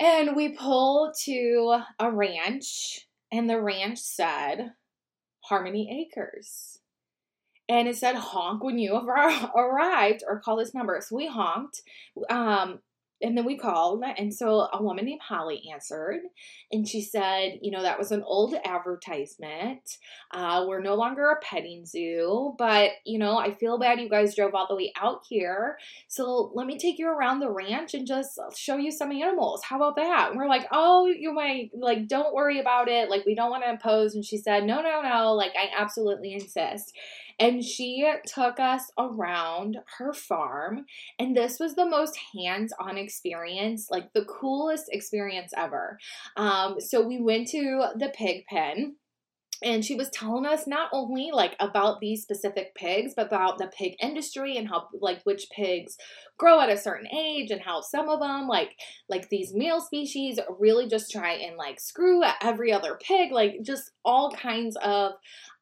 and 0.00 0.34
we 0.34 0.56
pull 0.56 1.12
to 1.24 1.80
a 1.98 2.10
ranch, 2.10 3.06
and 3.30 3.48
the 3.50 3.60
ranch 3.60 3.98
said 3.98 4.72
Harmony 5.40 6.08
Acres 6.10 6.78
and 7.68 7.88
it 7.88 7.96
said 7.96 8.16
honk 8.16 8.62
when 8.62 8.78
you 8.78 8.94
have 9.08 9.50
arrived 9.56 10.22
or 10.26 10.40
call 10.40 10.56
this 10.56 10.74
number. 10.74 11.00
So 11.00 11.16
we 11.16 11.26
honked. 11.26 11.82
Um, 12.30 12.80
and 13.24 13.38
then 13.38 13.46
we 13.46 13.56
called, 13.56 14.02
and 14.18 14.34
so 14.34 14.68
a 14.72 14.82
woman 14.82 15.06
named 15.06 15.22
Holly 15.22 15.62
answered, 15.72 16.20
and 16.70 16.86
she 16.86 17.00
said, 17.00 17.58
you 17.62 17.70
know, 17.70 17.80
that 17.80 17.98
was 17.98 18.10
an 18.12 18.22
old 18.22 18.54
advertisement. 18.64 19.80
Uh, 20.32 20.64
we're 20.68 20.82
no 20.82 20.94
longer 20.94 21.30
a 21.30 21.40
petting 21.40 21.86
zoo, 21.86 22.54
but 22.58 22.90
you 23.06 23.18
know, 23.18 23.38
I 23.38 23.54
feel 23.54 23.78
bad 23.78 24.00
you 24.00 24.10
guys 24.10 24.34
drove 24.34 24.54
all 24.54 24.66
the 24.68 24.76
way 24.76 24.92
out 25.00 25.22
here. 25.28 25.78
So 26.08 26.52
let 26.54 26.66
me 26.66 26.76
take 26.76 26.98
you 26.98 27.08
around 27.08 27.40
the 27.40 27.50
ranch 27.50 27.94
and 27.94 28.06
just 28.06 28.38
show 28.56 28.76
you 28.76 28.90
some 28.90 29.12
animals. 29.12 29.62
How 29.64 29.76
about 29.76 29.96
that? 29.96 30.30
And 30.30 30.38
we're 30.38 30.48
like, 30.48 30.66
oh, 30.70 31.06
you 31.06 31.32
might 31.32 31.70
like, 31.72 32.08
don't 32.08 32.34
worry 32.34 32.60
about 32.60 32.88
it. 32.88 33.08
Like, 33.08 33.24
we 33.24 33.34
don't 33.34 33.50
want 33.50 33.62
to 33.62 33.70
impose. 33.70 34.14
And 34.14 34.24
she 34.24 34.36
said, 34.36 34.64
no, 34.64 34.82
no, 34.82 35.00
no. 35.00 35.32
Like, 35.32 35.52
I 35.56 35.70
absolutely 35.80 36.34
insist. 36.34 36.92
And 37.38 37.64
she 37.64 38.10
took 38.26 38.58
us 38.60 38.90
around 38.98 39.78
her 39.98 40.12
farm. 40.12 40.86
And 41.18 41.36
this 41.36 41.58
was 41.58 41.74
the 41.74 41.88
most 41.88 42.18
hands 42.34 42.72
on 42.78 42.96
experience, 42.96 43.88
like 43.90 44.12
the 44.12 44.24
coolest 44.24 44.86
experience 44.90 45.52
ever. 45.56 45.98
Um, 46.36 46.80
so 46.80 47.06
we 47.06 47.20
went 47.20 47.48
to 47.48 47.86
the 47.96 48.12
pig 48.14 48.44
pen 48.46 48.96
and 49.62 49.84
she 49.84 49.94
was 49.94 50.10
telling 50.10 50.44
us 50.44 50.66
not 50.66 50.90
only 50.92 51.30
like 51.32 51.54
about 51.60 52.00
these 52.00 52.22
specific 52.22 52.74
pigs 52.74 53.12
but 53.16 53.26
about 53.26 53.58
the 53.58 53.66
pig 53.68 53.94
industry 54.00 54.56
and 54.56 54.68
how 54.68 54.88
like 55.00 55.20
which 55.24 55.46
pigs 55.54 55.96
grow 56.38 56.60
at 56.60 56.70
a 56.70 56.76
certain 56.76 57.06
age 57.14 57.50
and 57.50 57.60
how 57.60 57.80
some 57.80 58.08
of 58.08 58.20
them 58.20 58.48
like 58.48 58.76
like 59.08 59.28
these 59.28 59.54
male 59.54 59.80
species 59.80 60.38
really 60.58 60.88
just 60.88 61.10
try 61.10 61.32
and 61.32 61.56
like 61.56 61.78
screw 61.80 62.22
at 62.22 62.36
every 62.42 62.72
other 62.72 62.98
pig 63.00 63.32
like 63.32 63.56
just 63.62 63.92
all 64.04 64.30
kinds 64.30 64.76
of 64.82 65.12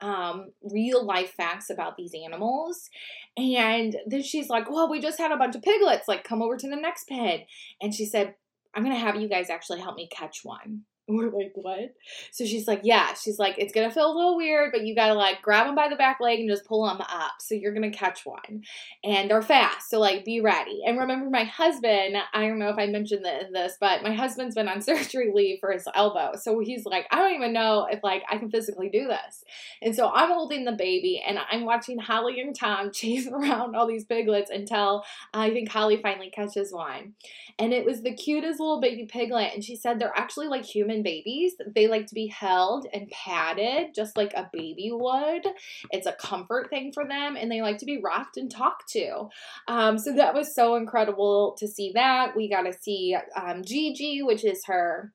um, 0.01 0.51
real 0.73 1.05
life 1.05 1.33
facts 1.37 1.71
about 1.71 1.97
these 1.97 2.13
animals. 2.13 2.91
And 3.37 3.97
then 4.07 4.23
she's 4.23 4.49
like 4.49 4.71
well 4.71 4.91
we 4.91 5.01
just 5.01 5.19
had 5.19 5.33
a 5.33 5.37
bunch 5.37 5.57
of 5.57 5.63
piglets 5.63 6.09
like 6.09 6.25
come 6.25 6.43
over 6.43 6.57
to 6.57 6.69
the 6.69 6.77
next 6.77 7.09
pen 7.09 7.41
and 7.81 7.95
she 7.95 8.05
said 8.05 8.35
i'm 8.75 8.83
gonna 8.83 8.99
have 8.99 9.17
you 9.17 9.29
guys 9.29 9.49
actually 9.49 9.81
help 9.81 9.97
me 9.97 10.09
catch 10.11 10.41
one 10.43 10.83
we're 11.09 11.31
like, 11.31 11.53
what? 11.55 11.95
So 12.31 12.45
she's 12.45 12.69
like, 12.69 12.83
yeah. 12.85 13.15
She's 13.15 13.39
like, 13.39 13.57
it's 13.59 13.73
gonna 13.73 13.91
feel 13.91 14.07
a 14.07 14.15
little 14.15 14.37
weird, 14.37 14.71
but 14.73 14.87
you 14.87 14.95
gotta 14.95 15.15
like 15.15 15.43
grab 15.43 15.67
them 15.67 15.75
by 15.75 15.89
the 15.89 15.97
back 15.97 16.19
leg 16.21 16.39
and 16.39 16.49
just 16.49 16.65
pull 16.65 16.87
them 16.87 17.01
up. 17.01 17.33
So 17.41 17.55
you're 17.55 17.75
gonna 17.75 17.91
catch 17.91 18.25
one, 18.25 18.63
and 19.03 19.29
they're 19.29 19.43
fast. 19.43 19.91
So 19.91 19.99
like, 19.99 20.25
be 20.25 20.41
ready. 20.41 20.83
And 20.87 20.99
remember, 20.99 21.29
my 21.29 21.45
husband. 21.45 22.17
I 22.33 22.47
don't 22.47 22.59
know 22.59 22.69
if 22.69 22.79
I 22.79 22.87
mentioned 22.87 23.25
this, 23.25 23.77
but 23.81 24.03
my 24.03 24.15
husband's 24.15 24.55
been 24.55 24.69
on 24.69 24.81
surgery 24.83 25.33
leave 25.35 25.59
for 25.61 25.73
his 25.73 25.87
elbow. 25.95 26.33
So 26.41 26.61
he's 26.61 26.85
like, 26.85 27.07
I 27.11 27.17
don't 27.17 27.35
even 27.35 27.53
know 27.53 27.89
if 27.91 28.01
like 28.05 28.23
I 28.31 28.39
can 28.39 28.51
physically 28.51 28.89
do 28.89 29.09
this. 29.09 29.45
And 29.81 29.97
so 29.97 30.09
I'm 30.09 30.31
holding 30.31 30.65
the 30.65 30.73
baby, 30.73 31.23
and 31.27 31.39
I'm 31.51 31.65
watching 31.65 31.99
Holly 31.99 32.41
and 32.41 32.55
Tom 32.55 32.91
chase 32.93 33.27
around 33.27 33.75
all 33.75 33.89
these 33.89 34.05
piglets 34.05 34.51
until 34.51 35.05
I 35.35 35.51
think 35.51 35.69
Holly 35.69 35.97
finally 36.01 36.31
catches 36.31 36.73
one. 36.73 37.15
And 37.59 37.73
it 37.73 37.85
was 37.85 38.03
the 38.03 38.15
cutest 38.15 38.61
little 38.61 38.81
baby 38.81 39.07
piglet. 39.07 39.53
And 39.55 39.65
she 39.65 39.77
said 39.77 39.99
they're 39.99 40.17
actually 40.17 40.49
like 40.49 40.65
human 40.65 41.03
babies. 41.03 41.55
They 41.75 41.87
like 41.87 42.07
to 42.07 42.15
be 42.15 42.27
held 42.27 42.87
and 42.93 43.09
patted 43.11 43.95
just 43.95 44.17
like 44.17 44.33
a 44.35 44.51
baby 44.53 44.91
would. 44.93 45.47
It's 45.91 46.07
a 46.07 46.13
comfort 46.13 46.71
thing 46.71 46.93
for 46.93 47.07
them, 47.07 47.37
and 47.37 47.51
they 47.51 47.63
like 47.63 47.79
to 47.79 47.87
be 47.87 48.01
rocked 48.03 48.37
and 48.37 48.51
talked 48.51 48.89
to. 48.91 49.29
Um, 49.69 49.99
so 49.99 50.15
that 50.15 50.35
was 50.35 50.55
so 50.55 50.77
incredible 50.77 51.57
to 51.59 51.69
see 51.69 51.93
that. 51.95 52.37
We 52.37 52.49
got 52.49 52.63
to 52.63 52.73
see 52.73 53.17
um, 53.37 53.63
Gigi, 53.65 54.23
which 54.23 54.45
is 54.45 54.65
her 54.67 55.13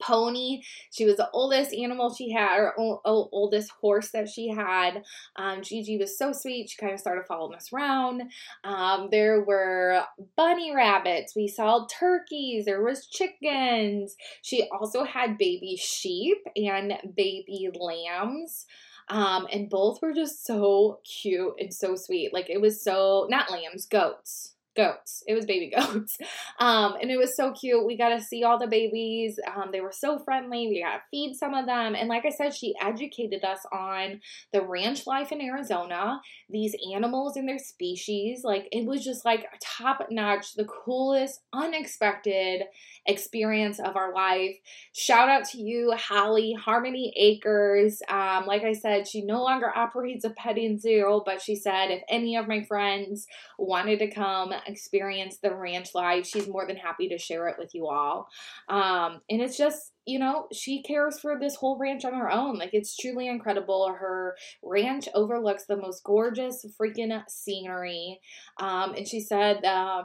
pony. 0.00 0.62
She 0.90 1.04
was 1.04 1.16
the 1.16 1.30
oldest 1.32 1.72
animal 1.74 2.14
she 2.14 2.32
had, 2.32 2.58
or 2.58 3.00
o- 3.04 3.28
oldest 3.32 3.70
horse 3.80 4.10
that 4.10 4.28
she 4.28 4.48
had. 4.48 5.02
Um, 5.36 5.62
Gigi 5.62 5.98
was 5.98 6.16
so 6.16 6.32
sweet. 6.32 6.70
She 6.70 6.78
kind 6.78 6.92
of 6.92 7.00
started 7.00 7.26
following 7.26 7.56
us 7.56 7.72
around. 7.72 8.22
Um, 8.64 9.08
there 9.10 9.44
were 9.44 10.02
bunny 10.36 10.74
rabbits. 10.74 11.34
We 11.34 11.48
saw 11.48 11.86
turkeys. 11.86 12.64
There 12.64 12.82
was 12.82 13.06
chickens. 13.06 14.16
She 14.42 14.68
also 14.70 15.04
had 15.04 15.38
baby 15.38 15.76
sheep 15.76 16.38
and 16.56 16.94
baby 17.14 17.70
lambs. 17.78 18.66
Um, 19.08 19.46
and 19.52 19.70
both 19.70 20.02
were 20.02 20.12
just 20.12 20.44
so 20.44 20.98
cute 21.04 21.54
and 21.60 21.72
so 21.72 21.94
sweet. 21.94 22.34
Like 22.34 22.50
it 22.50 22.60
was 22.60 22.82
so, 22.82 23.28
not 23.30 23.52
lambs, 23.52 23.86
goats 23.86 24.55
goats. 24.76 25.22
It 25.26 25.34
was 25.34 25.46
baby 25.46 25.72
goats. 25.76 26.18
Um, 26.58 26.94
and 27.00 27.10
it 27.10 27.16
was 27.16 27.36
so 27.36 27.52
cute. 27.52 27.84
We 27.84 27.96
got 27.96 28.10
to 28.10 28.20
see 28.20 28.44
all 28.44 28.58
the 28.58 28.66
babies. 28.66 29.38
Um, 29.54 29.70
they 29.72 29.80
were 29.80 29.92
so 29.92 30.18
friendly. 30.18 30.68
We 30.68 30.82
got 30.82 30.96
to 30.96 31.02
feed 31.10 31.34
some 31.34 31.54
of 31.54 31.66
them. 31.66 31.94
And 31.94 32.08
like 32.08 32.24
I 32.26 32.30
said, 32.30 32.54
she 32.54 32.74
educated 32.80 33.44
us 33.44 33.60
on 33.72 34.20
the 34.52 34.62
ranch 34.62 35.06
life 35.06 35.32
in 35.32 35.40
Arizona, 35.40 36.20
these 36.48 36.74
animals 36.94 37.36
and 37.36 37.48
their 37.48 37.58
species. 37.58 38.42
Like 38.44 38.68
it 38.72 38.86
was 38.86 39.04
just 39.04 39.24
like 39.24 39.46
top 39.62 40.06
notch, 40.10 40.54
the 40.54 40.66
coolest, 40.66 41.40
unexpected 41.52 42.62
experience 43.06 43.80
of 43.80 43.96
our 43.96 44.12
life. 44.12 44.56
Shout 44.92 45.28
out 45.28 45.44
to 45.50 45.58
you, 45.58 45.92
Holly, 45.96 46.52
Harmony 46.52 47.12
Acres. 47.16 48.02
Um, 48.08 48.46
like 48.46 48.62
I 48.62 48.72
said, 48.72 49.08
she 49.08 49.22
no 49.22 49.42
longer 49.42 49.72
operates 49.74 50.24
a 50.24 50.30
petting 50.30 50.78
zoo, 50.78 51.22
but 51.24 51.40
she 51.40 51.56
said 51.56 51.90
if 51.90 52.02
any 52.08 52.36
of 52.36 52.48
my 52.48 52.62
friends 52.62 53.26
wanted 53.58 53.98
to 54.00 54.10
come 54.10 54.52
experience 54.66 55.38
the 55.38 55.54
ranch 55.54 55.94
life, 55.94 56.26
she's 56.26 56.48
more 56.48 56.66
than 56.66 56.76
happy 56.76 57.08
to 57.08 57.18
share 57.18 57.48
it 57.48 57.56
with 57.58 57.74
you 57.74 57.86
all. 57.86 58.28
Um, 58.68 59.20
and 59.30 59.40
it's 59.40 59.56
just, 59.56 59.92
you 60.06 60.18
know, 60.18 60.46
she 60.52 60.82
cares 60.82 61.18
for 61.18 61.38
this 61.38 61.56
whole 61.56 61.78
ranch 61.78 62.04
on 62.04 62.14
her 62.14 62.30
own. 62.30 62.58
Like, 62.58 62.70
it's 62.72 62.96
truly 62.96 63.28
incredible. 63.28 63.92
Her 63.92 64.36
ranch 64.62 65.08
overlooks 65.14 65.66
the 65.66 65.76
most 65.76 66.04
gorgeous 66.04 66.64
freaking 66.80 67.22
scenery. 67.28 68.20
Um, 68.58 68.94
and 68.94 69.06
she 69.06 69.20
said, 69.20 69.64
uh, 69.64 70.04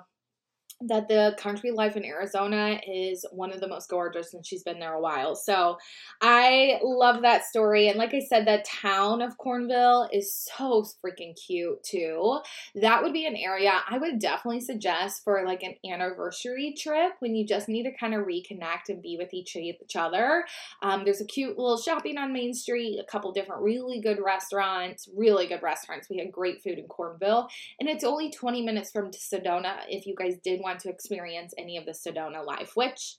that 0.88 1.08
the 1.08 1.36
country 1.38 1.72
life 1.72 1.96
in 1.96 2.06
Arizona 2.06 2.80
is 2.88 3.26
one 3.32 3.52
of 3.52 3.60
the 3.60 3.68
most 3.68 3.90
gorgeous 3.90 4.34
and 4.34 4.46
she's 4.46 4.64
been 4.64 4.80
there 4.80 4.94
a 4.94 5.02
while. 5.02 5.36
So 5.36 5.78
I 6.22 6.80
love 6.84 7.22
that 7.22 7.46
story. 7.46 7.88
And 7.88 7.98
like 7.98 8.14
I 8.14 8.20
said, 8.20 8.48
that 8.48 8.66
town 8.66 9.22
of 9.22 9.38
Cornville 9.38 10.08
is 10.12 10.34
so 10.34 10.86
freaking 11.04 11.36
cute 11.36 11.84
too. 11.84 12.40
That 12.76 13.04
would 13.04 13.14
be 13.14 13.26
an 13.26 13.36
area 13.36 13.74
I 13.90 13.98
would 13.98 14.20
definitely 14.20 14.62
suggest 14.62 15.24
for 15.24 15.44
like 15.46 15.64
an 15.64 15.76
anniversary 15.90 16.74
trip 16.78 17.14
when 17.20 17.36
you 17.36 17.46
just 17.46 17.70
need 17.70 17.84
to 17.84 17.92
kind 17.92 18.14
of 18.14 18.26
reconnect 18.26 18.90
and 18.90 19.02
be 19.02 19.18
with 19.18 19.34
each, 19.34 19.56
each 19.56 19.96
other. 19.96 20.46
Um, 20.82 21.04
there's 21.04 21.22
a 21.22 21.26
cute 21.26 21.58
little 21.58 21.78
shopping 21.78 22.18
on 22.18 22.34
Main 22.34 22.54
Street, 22.54 23.00
a 23.00 23.10
couple 23.12 23.32
different 23.32 23.62
really 23.62 24.00
good 24.00 24.20
restaurants, 24.20 25.08
really 25.16 25.48
good 25.48 25.62
restaurants. 25.62 26.10
We 26.10 26.18
had 26.18 26.32
great 26.32 26.64
food 26.64 26.80
in 26.80 26.86
Cornville. 26.88 27.50
And 27.80 27.90
it's 27.90 28.04
only 28.04 28.32
20 28.32 28.62
minutes 28.62 28.92
from 28.92 29.12
Sedona 29.12 29.78
if 29.88 30.06
you 30.06 30.16
guys 30.16 30.38
did 30.44 30.60
want 30.62 30.71
want 30.72 30.82
to 30.82 30.90
experience 30.90 31.54
any 31.58 31.78
of 31.78 31.86
the 31.86 31.92
Sedona 31.92 32.46
life, 32.46 32.72
which 32.76 33.18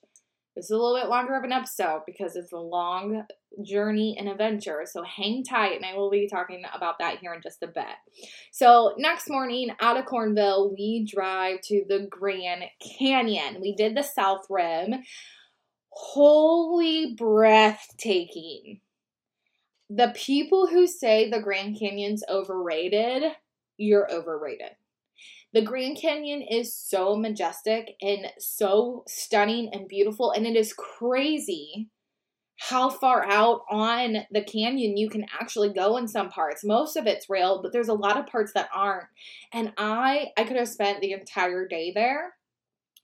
is 0.56 0.70
a 0.70 0.76
little 0.76 0.98
bit 0.98 1.08
longer 1.08 1.34
of 1.34 1.44
an 1.44 1.52
episode 1.52 2.02
because 2.06 2.36
it's 2.36 2.52
a 2.52 2.58
long 2.58 3.24
journey 3.62 4.16
and 4.18 4.28
adventure. 4.28 4.82
So 4.86 5.02
hang 5.02 5.44
tight, 5.44 5.76
and 5.76 5.84
I 5.84 5.94
will 5.94 6.10
be 6.10 6.28
talking 6.28 6.62
about 6.74 6.98
that 6.98 7.18
here 7.18 7.32
in 7.34 7.42
just 7.42 7.62
a 7.62 7.66
bit. 7.66 7.84
So, 8.50 8.94
next 8.98 9.30
morning 9.30 9.70
out 9.80 9.96
of 9.96 10.06
Cornville, 10.06 10.72
we 10.72 11.06
drive 11.10 11.60
to 11.62 11.84
the 11.88 12.06
Grand 12.10 12.64
Canyon. 12.98 13.60
We 13.60 13.74
did 13.74 13.96
the 13.96 14.02
South 14.02 14.46
Rim. 14.50 15.02
Holy 15.90 17.14
breathtaking. 17.14 18.80
The 19.90 20.12
people 20.16 20.66
who 20.66 20.86
say 20.86 21.28
the 21.28 21.42
Grand 21.42 21.78
Canyon's 21.78 22.24
overrated, 22.30 23.24
you're 23.76 24.10
overrated. 24.10 24.70
The 25.52 25.62
Grand 25.62 25.98
Canyon 25.98 26.40
is 26.40 26.74
so 26.74 27.14
majestic 27.14 27.96
and 28.00 28.26
so 28.38 29.04
stunning 29.06 29.68
and 29.72 29.86
beautiful, 29.86 30.30
and 30.30 30.46
it 30.46 30.56
is 30.56 30.72
crazy 30.72 31.90
how 32.58 32.88
far 32.88 33.24
out 33.24 33.62
on 33.70 34.18
the 34.30 34.42
canyon 34.42 34.96
you 34.96 35.10
can 35.10 35.26
actually 35.38 35.72
go 35.72 35.96
in 35.96 36.06
some 36.06 36.30
parts. 36.30 36.64
Most 36.64 36.96
of 36.96 37.06
it's 37.06 37.28
rail, 37.28 37.60
but 37.60 37.72
there's 37.72 37.88
a 37.88 37.94
lot 37.94 38.16
of 38.16 38.26
parts 38.26 38.52
that 38.52 38.68
aren't. 38.74 39.08
And 39.52 39.72
I 39.76 40.28
I 40.38 40.44
could 40.44 40.56
have 40.56 40.68
spent 40.68 41.00
the 41.00 41.12
entire 41.12 41.66
day 41.66 41.92
there. 41.92 42.34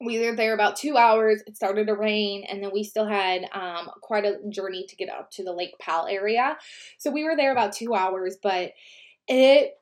We 0.01 0.25
were 0.25 0.37
there 0.37 0.55
about 0.55 0.77
two 0.77 0.97
hours. 0.97 1.43
It 1.47 1.57
started 1.57 1.89
to 1.89 1.97
rain, 1.97 2.45
and 2.49 2.63
then 2.63 2.71
we 2.73 2.85
still 2.85 3.07
had 3.07 3.47
um, 3.53 3.91
quite 4.01 4.25
a 4.25 4.39
journey 4.49 4.87
to 4.89 4.97
get 4.97 5.11
up 5.11 5.31
to 5.33 5.45
the 5.45 5.53
Lake 5.53 5.77
Powell 5.81 6.07
area. 6.07 6.57
So 6.99 7.11
we 7.11 7.25
were 7.25 7.37
there 7.37 7.51
about 7.51 7.73
two 7.73 7.95
hours, 7.95 8.37
but 8.41 8.73
it, 9.27 9.73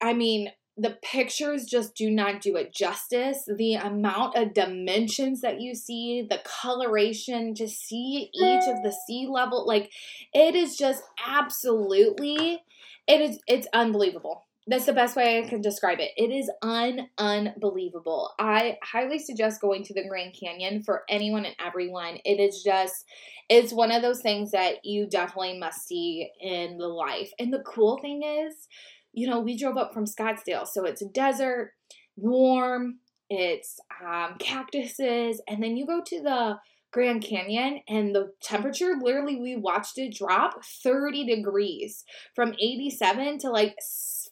I 0.00 0.14
mean, 0.14 0.52
the 0.76 0.96
pictures 1.02 1.66
just 1.66 1.94
do 1.94 2.10
not 2.10 2.40
do 2.40 2.56
it 2.56 2.74
justice. 2.74 3.44
The 3.46 3.74
amount 3.74 4.36
of 4.36 4.54
dimensions 4.54 5.42
that 5.42 5.60
you 5.60 5.74
see, 5.74 6.26
the 6.28 6.40
coloration, 6.44 7.54
to 7.54 7.68
see 7.68 8.30
each 8.32 8.68
of 8.68 8.82
the 8.82 8.94
sea 9.06 9.26
level, 9.30 9.66
like 9.66 9.90
it 10.32 10.54
is 10.54 10.76
just 10.76 11.02
absolutely, 11.26 12.62
it 13.06 13.20
is, 13.20 13.38
it's 13.46 13.66
unbelievable. 13.74 14.46
That's 14.66 14.86
the 14.86 14.92
best 14.92 15.16
way 15.16 15.42
I 15.42 15.48
can 15.48 15.60
describe 15.60 15.98
it. 15.98 16.12
It 16.16 16.30
is 16.30 16.48
un 16.62 17.08
unbelievable. 17.18 18.30
I 18.38 18.78
highly 18.80 19.18
suggest 19.18 19.60
going 19.60 19.82
to 19.84 19.94
the 19.94 20.06
Grand 20.08 20.36
Canyon 20.38 20.84
for 20.84 21.02
anyone 21.08 21.44
and 21.44 21.56
everyone. 21.58 22.18
It 22.24 22.38
is 22.38 22.62
just 22.62 23.04
it's 23.48 23.72
one 23.72 23.90
of 23.90 24.02
those 24.02 24.22
things 24.22 24.52
that 24.52 24.84
you 24.84 25.08
definitely 25.08 25.58
must 25.58 25.86
see 25.86 26.30
in 26.40 26.78
the 26.78 26.86
life. 26.86 27.32
And 27.40 27.52
the 27.52 27.64
cool 27.66 27.98
thing 27.98 28.22
is, 28.22 28.68
you 29.12 29.26
know, 29.26 29.40
we 29.40 29.56
drove 29.56 29.76
up 29.76 29.92
from 29.92 30.06
Scottsdale, 30.06 30.66
so 30.66 30.84
it's 30.84 31.02
a 31.02 31.08
desert, 31.08 31.72
warm. 32.16 32.98
it's 33.30 33.78
um, 34.04 34.36
cactuses, 34.38 35.40
and 35.48 35.62
then 35.62 35.76
you 35.76 35.86
go 35.86 36.02
to 36.04 36.22
the 36.22 36.58
Grand 36.92 37.22
Canyon 37.22 37.80
and 37.88 38.14
the 38.14 38.32
temperature 38.42 38.94
literally 39.00 39.36
we 39.36 39.56
watched 39.56 39.96
it 39.96 40.14
drop 40.14 40.62
30 40.62 41.24
degrees 41.24 42.04
from 42.36 42.52
87 42.60 43.38
to 43.38 43.50
like 43.50 43.74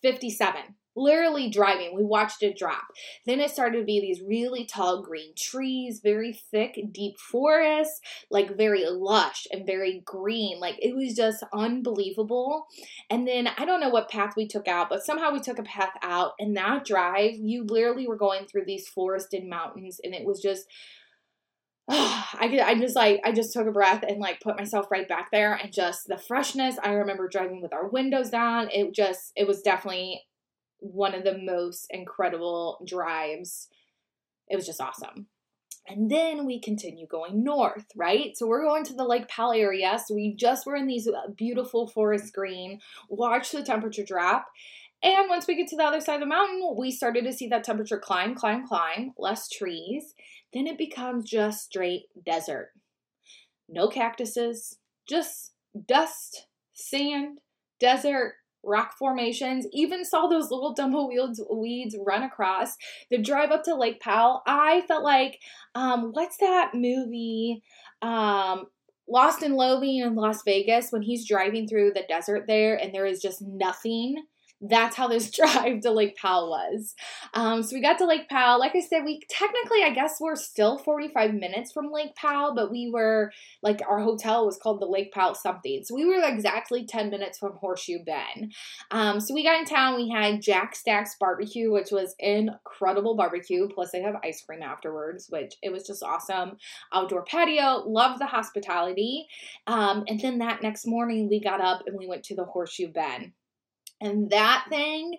57 0.02 0.75
literally 0.97 1.49
driving. 1.49 1.95
We 1.95 2.04
watched 2.04 2.42
it 2.42 2.59
drop. 2.59 2.85
Then 3.26 3.40
it 3.40 3.50
started 3.50 3.78
to 3.78 3.85
be 3.85 4.00
these 4.00 4.21
really 4.21 4.64
tall 4.66 5.02
green 5.02 5.33
trees, 5.37 6.00
very 6.02 6.33
thick, 6.33 6.78
deep 6.92 7.19
forests, 7.19 8.00
like 8.30 8.57
very 8.57 8.85
lush 8.87 9.47
and 9.50 9.66
very 9.66 10.02
green. 10.04 10.59
Like 10.61 10.76
it 10.80 10.95
was 10.95 11.14
just 11.14 11.45
unbelievable. 11.54 12.66
And 13.09 13.26
then 13.26 13.49
I 13.57 13.64
don't 13.64 13.80
know 13.80 13.88
what 13.88 14.11
path 14.11 14.35
we 14.37 14.47
took 14.47 14.69
out, 14.69 14.88
but 14.88 15.04
somehow 15.04 15.33
we 15.33 15.40
took 15.40 15.59
a 15.59 15.64
path 15.64 15.95
out. 16.02 16.33
And 16.38 16.57
that 16.57 16.85
drive, 16.85 17.35
you 17.37 17.64
literally 17.64 18.07
were 18.07 18.16
going 18.16 18.47
through 18.47 18.64
these 18.66 18.88
forested 18.88 19.45
mountains, 19.45 20.00
and 20.02 20.14
it 20.14 20.25
was 20.25 20.40
just 20.40 20.66
I 21.92 22.61
I 22.64 22.78
just 22.78 22.94
like 22.94 23.20
I 23.25 23.32
just 23.32 23.52
took 23.52 23.66
a 23.66 23.73
breath 23.73 24.04
and 24.06 24.20
like 24.20 24.40
put 24.40 24.56
myself 24.56 24.87
right 24.92 25.09
back 25.09 25.30
there 25.32 25.54
and 25.54 25.73
just 25.73 26.06
the 26.06 26.16
freshness. 26.16 26.76
I 26.80 26.92
remember 26.92 27.28
driving 27.28 27.61
with 27.61 27.73
our 27.73 27.88
windows 27.88 28.30
down. 28.30 28.68
It 28.70 28.94
just 28.94 29.32
it 29.35 29.49
was 29.49 29.61
definitely 29.61 30.23
one 30.78 31.14
of 31.14 31.25
the 31.25 31.37
most 31.37 31.88
incredible 31.90 32.80
drives. 32.87 33.68
It 34.49 34.54
was 34.54 34.66
just 34.66 34.80
awesome. 34.80 35.26
And 35.88 36.09
then 36.09 36.47
we 36.47 36.61
continue 36.61 37.09
going 37.09 37.42
north, 37.42 37.87
right? 37.97 38.37
So 38.37 38.47
we're 38.47 38.64
going 38.64 38.85
to 38.85 38.94
the 38.94 39.04
Lake 39.04 39.26
Powell 39.26 39.52
area. 39.52 39.99
So 39.99 40.14
we 40.14 40.37
just 40.37 40.66
were 40.66 40.76
in 40.76 40.87
these 40.87 41.09
uh, 41.09 41.30
beautiful 41.37 41.88
forest 41.88 42.32
green, 42.32 42.78
watch 43.09 43.50
the 43.50 43.64
temperature 43.64 44.04
drop. 44.04 44.47
And 45.02 45.28
once 45.28 45.49
we 45.49 45.56
get 45.56 45.66
to 45.68 45.76
the 45.76 45.82
other 45.82 46.00
side 46.00 46.16
of 46.16 46.20
the 46.20 46.26
mountain, 46.26 46.76
we 46.78 46.92
started 46.92 47.25
to 47.25 47.32
see 47.32 47.49
that 47.49 47.64
temperature 47.64 47.99
climb, 47.99 48.35
climb, 48.37 48.66
climb, 48.66 49.12
less 49.18 49.49
trees. 49.49 50.14
Then 50.52 50.66
it 50.66 50.78
becomes 50.78 51.28
just 51.28 51.64
straight 51.64 52.04
desert. 52.25 52.71
No 53.69 53.88
cactuses, 53.88 54.78
just 55.09 55.52
dust, 55.87 56.47
sand, 56.73 57.38
desert, 57.78 58.35
rock 58.62 58.92
formations, 58.99 59.66
even 59.73 60.04
saw 60.04 60.26
those 60.26 60.50
little 60.50 60.75
tumbleweeds 60.75 61.40
weeds 61.50 61.97
run 62.04 62.23
across. 62.23 62.76
The 63.11 63.19
drive 63.19 63.50
up 63.50 63.62
to 63.64 63.75
Lake 63.75 64.00
Powell, 64.00 64.42
I 64.47 64.83
felt 64.83 65.04
like, 65.04 65.38
um, 65.75 66.11
what's 66.12 66.37
that 66.38 66.73
movie? 66.75 67.62
Um, 68.02 68.66
Lost 69.09 69.42
in 69.42 69.54
Loving 69.54 69.99
in 69.99 70.14
Las 70.14 70.42
Vegas 70.45 70.90
when 70.90 71.02
he's 71.02 71.26
driving 71.26 71.66
through 71.66 71.92
the 71.95 72.04
desert 72.09 72.45
there 72.47 72.76
and 72.76 72.95
there 72.95 73.07
is 73.07 73.21
just 73.21 73.42
nothing 73.42 74.23
that's 74.61 74.97
how 74.97 75.09
this 75.09 75.31
drive 75.37 75.81
to 75.81 75.90
Lake 75.90 76.17
Powell 76.17 76.50
was. 76.50 76.95
Um, 77.35 77.62
so 77.62 77.75
we 77.75 77.83
got 77.83 77.99
to 77.99 78.07
Lake 78.07 78.29
Powell. 78.29 78.59
Like 78.59 78.76
I 78.76 78.81
said, 78.81 79.05
we 79.05 79.21
technically, 79.29 79.83
I 79.83 79.90
guess, 79.90 80.21
we're 80.21 80.37
still 80.37 80.79
45 80.79 81.35
minutes 81.35 81.73
from 81.73 81.93
Lake 81.93 82.14
Powell, 82.14 82.55
but 82.55 82.71
we 82.71 82.90
were 82.93 83.33
like, 83.62 83.81
our 83.88 84.00
hotel 84.00 84.47
was 84.47 84.59
called 84.59 84.81
the 84.81 84.87
Lake 84.87 85.12
Powell 85.12 85.35
something. 85.35 85.83
So 85.85 85.95
we 85.95 86.05
were 86.05 86.23
exactly 86.23 86.85
10 86.85 87.11
minutes 87.11 87.38
from 87.38 87.52
Horseshoe 87.55 88.05
Bend. 88.05 88.52
Um, 88.90 89.21
so 89.21 89.35
we 89.35 89.45
got 89.45 89.59
in 89.59 89.64
town. 89.64 89.97
We 89.97 90.11
had 90.11 90.43
Jack 90.43 90.75
Stack's 90.75 91.17
barbecue, 91.19 91.73
which 91.73 91.90
was 91.90 92.14
incredible 92.19 93.17
barbecue. 93.17 93.69
Plus, 93.69 93.93
they 93.93 94.02
have 94.02 94.17
ice 94.25 94.43
cream 94.43 94.62
afterwards, 94.62 95.26
which 95.31 95.55
it 95.62 95.73
was 95.73 95.87
just 95.87 96.02
awesome. 96.02 96.57
Outdoor 96.93 97.25
patio, 97.25 97.85
love 97.87 98.19
the 98.19 98.26
hospitality. 98.26 99.26
Um, 99.67 100.05
and 100.09 100.21
then 100.21 100.38
that 100.38 100.62
next 100.62 100.87
morning, 100.87 101.29
we 101.29 101.40
got 101.40 101.61
up 101.61 101.83
and 101.87 101.97
we 101.99 102.07
went 102.07 102.25
to 102.25 102.35
the 102.35 102.45
Horseshoe 102.45 102.88
Bend. 102.88 103.33
And 104.00 104.30
that 104.30 104.66
thing, 104.69 105.19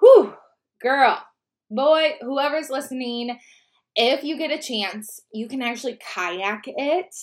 whew, 0.00 0.34
girl, 0.80 1.22
boy, 1.70 2.14
whoever's 2.20 2.70
listening, 2.70 3.38
if 3.96 4.24
you 4.24 4.36
get 4.36 4.50
a 4.50 4.60
chance, 4.60 5.20
you 5.32 5.48
can 5.48 5.62
actually 5.62 5.98
kayak 6.14 6.64
it 6.66 7.14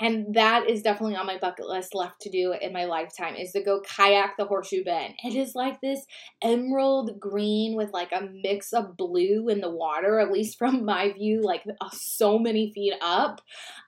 and 0.00 0.34
that 0.34 0.68
is 0.68 0.82
definitely 0.82 1.16
on 1.16 1.26
my 1.26 1.38
bucket 1.38 1.66
list 1.66 1.94
left 1.94 2.20
to 2.22 2.30
do 2.30 2.54
in 2.60 2.72
my 2.72 2.84
lifetime 2.84 3.36
is 3.36 3.52
to 3.52 3.62
go 3.62 3.80
kayak 3.80 4.36
the 4.36 4.44
horseshoe 4.44 4.84
bend. 4.84 5.14
It 5.22 5.34
is 5.34 5.54
like 5.54 5.80
this 5.80 6.04
emerald 6.42 7.20
green 7.20 7.76
with 7.76 7.92
like 7.92 8.12
a 8.12 8.28
mix 8.42 8.72
of 8.72 8.96
blue 8.96 9.48
in 9.48 9.60
the 9.60 9.70
water 9.70 10.18
at 10.18 10.32
least 10.32 10.58
from 10.58 10.84
my 10.84 11.12
view 11.12 11.42
like 11.42 11.64
uh, 11.80 11.90
so 11.92 12.38
many 12.38 12.72
feet 12.72 12.94
up. 13.00 13.40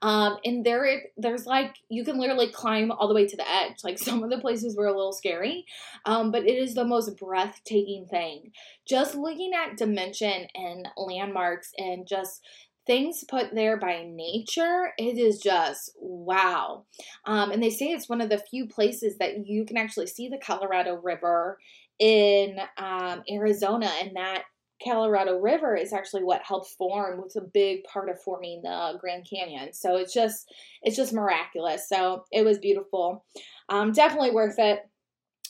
Um, 0.03 0.39
and 0.45 0.65
there 0.65 0.85
it, 0.85 1.13
there's 1.17 1.47
like 1.47 1.77
you 1.89 2.05
can 2.05 2.19
literally 2.19 2.51
climb 2.51 2.93
all 2.93 3.09
the 3.09 3.15
way 3.15 3.27
to 3.27 3.37
the 3.37 3.49
edge. 3.49 3.83
Like 3.83 3.99
some 4.07 4.23
of 4.23 4.31
the 4.31 4.39
places 4.39 4.77
were 4.77 4.87
a 4.87 4.97
little 4.97 5.13
scary 5.13 5.67
um, 6.05 6.31
but 6.31 6.45
it 6.45 6.57
is 6.57 6.75
the 6.75 6.85
most 6.85 7.17
breathtaking 7.19 8.07
thing. 8.07 8.53
Just 8.87 9.15
looking 9.15 9.53
at 9.53 9.77
dimension 9.77 10.47
and 10.55 10.89
landmarks 10.97 11.73
and 11.77 12.07
just 12.07 12.43
things 12.87 13.25
put 13.29 13.55
there 13.55 13.77
by 13.77 14.05
nature, 14.09 14.93
it 14.97 15.19
is 15.19 15.41
just 15.41 15.93
wow. 15.99 16.85
Um, 17.25 17.51
and 17.51 17.63
they 17.63 17.71
say 17.71 17.87
it's 17.87 18.09
one 18.09 18.21
of 18.21 18.31
the 18.31 18.43
few 18.51 18.67
places 18.69 19.19
that 19.19 19.47
you 19.47 19.65
can 19.65 19.77
actually 19.77 20.07
see 20.07 20.29
the 20.29 20.39
Colorado 20.39 21.01
River 21.03 21.59
in 21.99 22.59
um, 22.79 23.23
Arizona, 23.31 23.91
and 24.01 24.17
that 24.17 24.45
Colorado 24.85 25.39
River 25.39 25.75
is 25.75 25.93
actually 25.93 26.23
what 26.25 26.43
helped 26.43 26.69
form. 26.71 27.21
Was 27.21 27.37
a 27.37 27.41
big 27.41 27.85
part 27.85 28.09
of 28.09 28.23
forming 28.23 28.61
the 28.63 28.99
Grand 29.01 29.27
Canyon. 29.29 29.73
So 29.73 29.97
it's 29.97 30.13
just 30.13 30.53
it's 30.83 30.97
just 30.97 31.13
miraculous. 31.13 31.89
So 31.89 32.25
it 32.31 32.45
was 32.45 32.59
beautiful. 32.59 33.25
Um, 33.69 33.93
definitely 33.93 34.31
worth 34.31 34.59
it. 34.59 34.81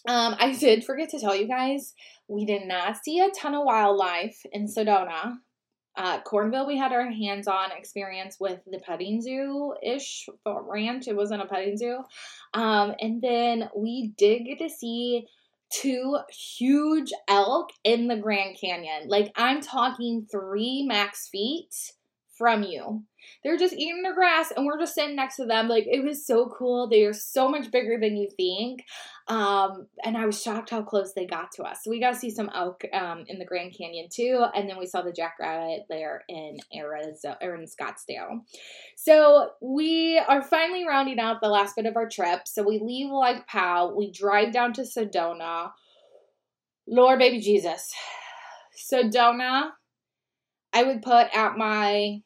Um, 0.08 0.36
I 0.38 0.52
did 0.52 0.84
forget 0.84 1.08
to 1.10 1.18
tell 1.18 1.34
you 1.34 1.48
guys, 1.48 1.92
we 2.28 2.44
did 2.44 2.66
not 2.66 2.96
see 3.02 3.18
a 3.20 3.30
ton 3.30 3.54
of 3.54 3.64
wildlife 3.64 4.40
in 4.52 4.66
Sedona. 4.66 5.38
Uh, 5.96 6.20
Cornville, 6.22 6.66
we 6.66 6.76
had 6.76 6.92
our 6.92 7.10
hands 7.10 7.48
on 7.48 7.72
experience 7.72 8.36
with 8.38 8.60
the 8.66 8.78
petting 8.78 9.22
zoo 9.22 9.74
ish 9.82 10.28
ranch. 10.44 11.08
It 11.08 11.16
wasn't 11.16 11.42
a 11.42 11.46
petting 11.46 11.76
zoo. 11.76 11.98
Um, 12.54 12.94
and 13.00 13.22
then 13.22 13.70
we 13.74 14.12
did 14.18 14.44
get 14.44 14.58
to 14.58 14.68
see 14.68 15.26
two 15.70 16.18
huge 16.30 17.12
elk 17.28 17.70
in 17.84 18.08
the 18.08 18.16
Grand 18.16 18.56
Canyon. 18.60 19.08
Like, 19.08 19.32
I'm 19.36 19.60
talking 19.60 20.26
three 20.30 20.84
max 20.86 21.28
feet 21.28 21.74
from 22.36 22.62
you. 22.62 23.02
They're 23.42 23.56
just 23.56 23.74
eating 23.74 24.02
their 24.02 24.14
grass 24.14 24.52
and 24.56 24.66
we're 24.66 24.78
just 24.78 24.94
sitting 24.94 25.16
next 25.16 25.36
to 25.36 25.46
them. 25.46 25.68
Like 25.68 25.86
it 25.86 26.04
was 26.04 26.26
so 26.26 26.48
cool. 26.56 26.88
They 26.88 27.04
are 27.04 27.12
so 27.12 27.48
much 27.48 27.70
bigger 27.70 27.98
than 28.00 28.16
you 28.16 28.28
think. 28.36 28.84
Um, 29.28 29.88
and 30.04 30.16
I 30.16 30.26
was 30.26 30.40
shocked 30.40 30.70
how 30.70 30.82
close 30.82 31.12
they 31.12 31.26
got 31.26 31.50
to 31.52 31.64
us. 31.64 31.82
So 31.82 31.90
we 31.90 31.98
got 31.98 32.12
to 32.12 32.18
see 32.18 32.30
some 32.30 32.50
elk 32.54 32.84
um, 32.92 33.24
in 33.26 33.38
the 33.38 33.44
Grand 33.44 33.74
Canyon 33.76 34.08
too. 34.10 34.44
And 34.54 34.68
then 34.68 34.78
we 34.78 34.86
saw 34.86 35.02
the 35.02 35.12
jackrabbit 35.12 35.86
there 35.88 36.22
in 36.28 36.58
Arizona 36.74 37.36
or 37.42 37.56
in 37.56 37.66
Scottsdale. 37.66 38.42
So 38.96 39.50
we 39.60 40.18
are 40.18 40.42
finally 40.42 40.86
rounding 40.86 41.18
out 41.18 41.40
the 41.40 41.48
last 41.48 41.74
bit 41.74 41.86
of 41.86 41.96
our 41.96 42.08
trip. 42.08 42.46
So 42.46 42.62
we 42.62 42.78
leave 42.78 43.10
Lake 43.10 43.46
Powell. 43.46 43.96
We 43.96 44.12
drive 44.12 44.52
down 44.52 44.72
to 44.74 44.82
Sedona. 44.82 45.70
Lord 46.86 47.18
baby 47.18 47.40
Jesus. 47.40 47.92
Sedona, 48.92 49.70
I 50.72 50.82
would 50.82 51.02
put 51.02 51.28
at 51.34 51.56
my 51.56 52.20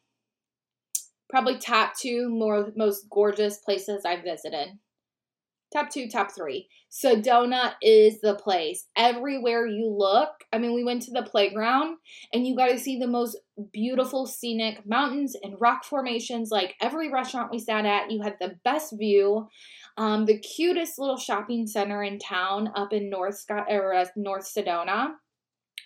probably 1.30 1.58
top 1.58 1.96
two 1.96 2.28
more 2.28 2.72
most 2.76 3.06
gorgeous 3.10 3.58
places 3.58 4.04
I've 4.04 4.24
visited. 4.24 4.78
Top 5.72 5.88
two, 5.88 6.08
top 6.08 6.32
three. 6.34 6.68
Sedona 6.90 7.74
is 7.80 8.20
the 8.20 8.34
place. 8.34 8.86
Everywhere 8.96 9.64
you 9.66 9.88
look, 9.88 10.30
I 10.52 10.58
mean, 10.58 10.74
we 10.74 10.82
went 10.82 11.02
to 11.02 11.12
the 11.12 11.22
playground 11.22 11.98
and 12.32 12.44
you 12.44 12.56
got 12.56 12.70
to 12.70 12.78
see 12.78 12.98
the 12.98 13.06
most 13.06 13.38
beautiful 13.72 14.26
scenic 14.26 14.84
mountains 14.84 15.36
and 15.40 15.54
rock 15.60 15.84
formations. 15.84 16.50
Like 16.50 16.74
every 16.80 17.12
restaurant 17.12 17.52
we 17.52 17.60
sat 17.60 17.86
at, 17.86 18.10
you 18.10 18.22
had 18.22 18.36
the 18.40 18.56
best 18.64 18.94
view. 18.98 19.48
Um, 19.96 20.24
the 20.24 20.38
cutest 20.38 20.98
little 20.98 21.16
shopping 21.16 21.68
center 21.68 22.02
in 22.02 22.18
town 22.18 22.70
up 22.74 22.92
in 22.92 23.08
North 23.08 23.38
Scott 23.38 23.66
or 23.68 23.94
uh, 23.94 24.06
North 24.16 24.52
Sedona. 24.52 25.12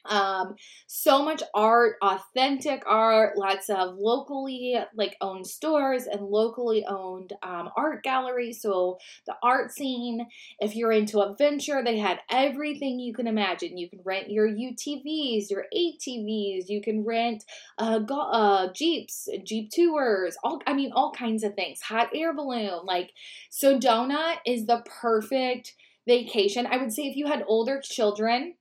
Um, 0.06 0.56
so 0.86 1.24
much 1.24 1.42
art, 1.54 1.96
authentic 2.02 2.82
art, 2.86 3.36
lots 3.38 3.70
of 3.70 3.96
locally 3.96 4.76
like 4.94 5.16
owned 5.20 5.46
stores 5.46 6.06
and 6.06 6.22
locally 6.22 6.84
owned 6.86 7.32
um, 7.42 7.70
art 7.76 8.02
galleries. 8.02 8.60
So 8.60 8.98
the 9.26 9.34
art 9.42 9.72
scene, 9.72 10.26
if 10.60 10.76
you're 10.76 10.92
into 10.92 11.20
adventure, 11.20 11.82
they 11.82 11.98
had 11.98 12.20
everything 12.30 12.98
you 12.98 13.14
can 13.14 13.26
imagine. 13.26 13.78
You 13.78 13.88
can 13.88 14.00
rent 14.04 14.30
your 14.30 14.48
UTVs, 14.48 15.50
your 15.50 15.66
ATVs. 15.74 16.68
You 16.68 16.80
can 16.82 17.04
rent 17.04 17.44
uh, 17.78 18.00
go- 18.00 18.30
uh, 18.30 18.72
jeeps, 18.72 19.28
jeep 19.44 19.70
tours. 19.70 20.36
All 20.44 20.60
I 20.66 20.74
mean, 20.74 20.92
all 20.92 21.12
kinds 21.12 21.42
of 21.44 21.54
things. 21.54 21.80
Hot 21.82 22.08
air 22.14 22.34
balloon. 22.34 22.80
Like 22.84 23.12
Sedona 23.50 24.36
is 24.46 24.66
the 24.66 24.82
perfect 24.86 25.74
vacation. 26.06 26.66
I 26.66 26.76
would 26.76 26.92
say 26.92 27.04
if 27.04 27.16
you 27.16 27.26
had 27.26 27.44
older 27.46 27.80
children 27.80 28.54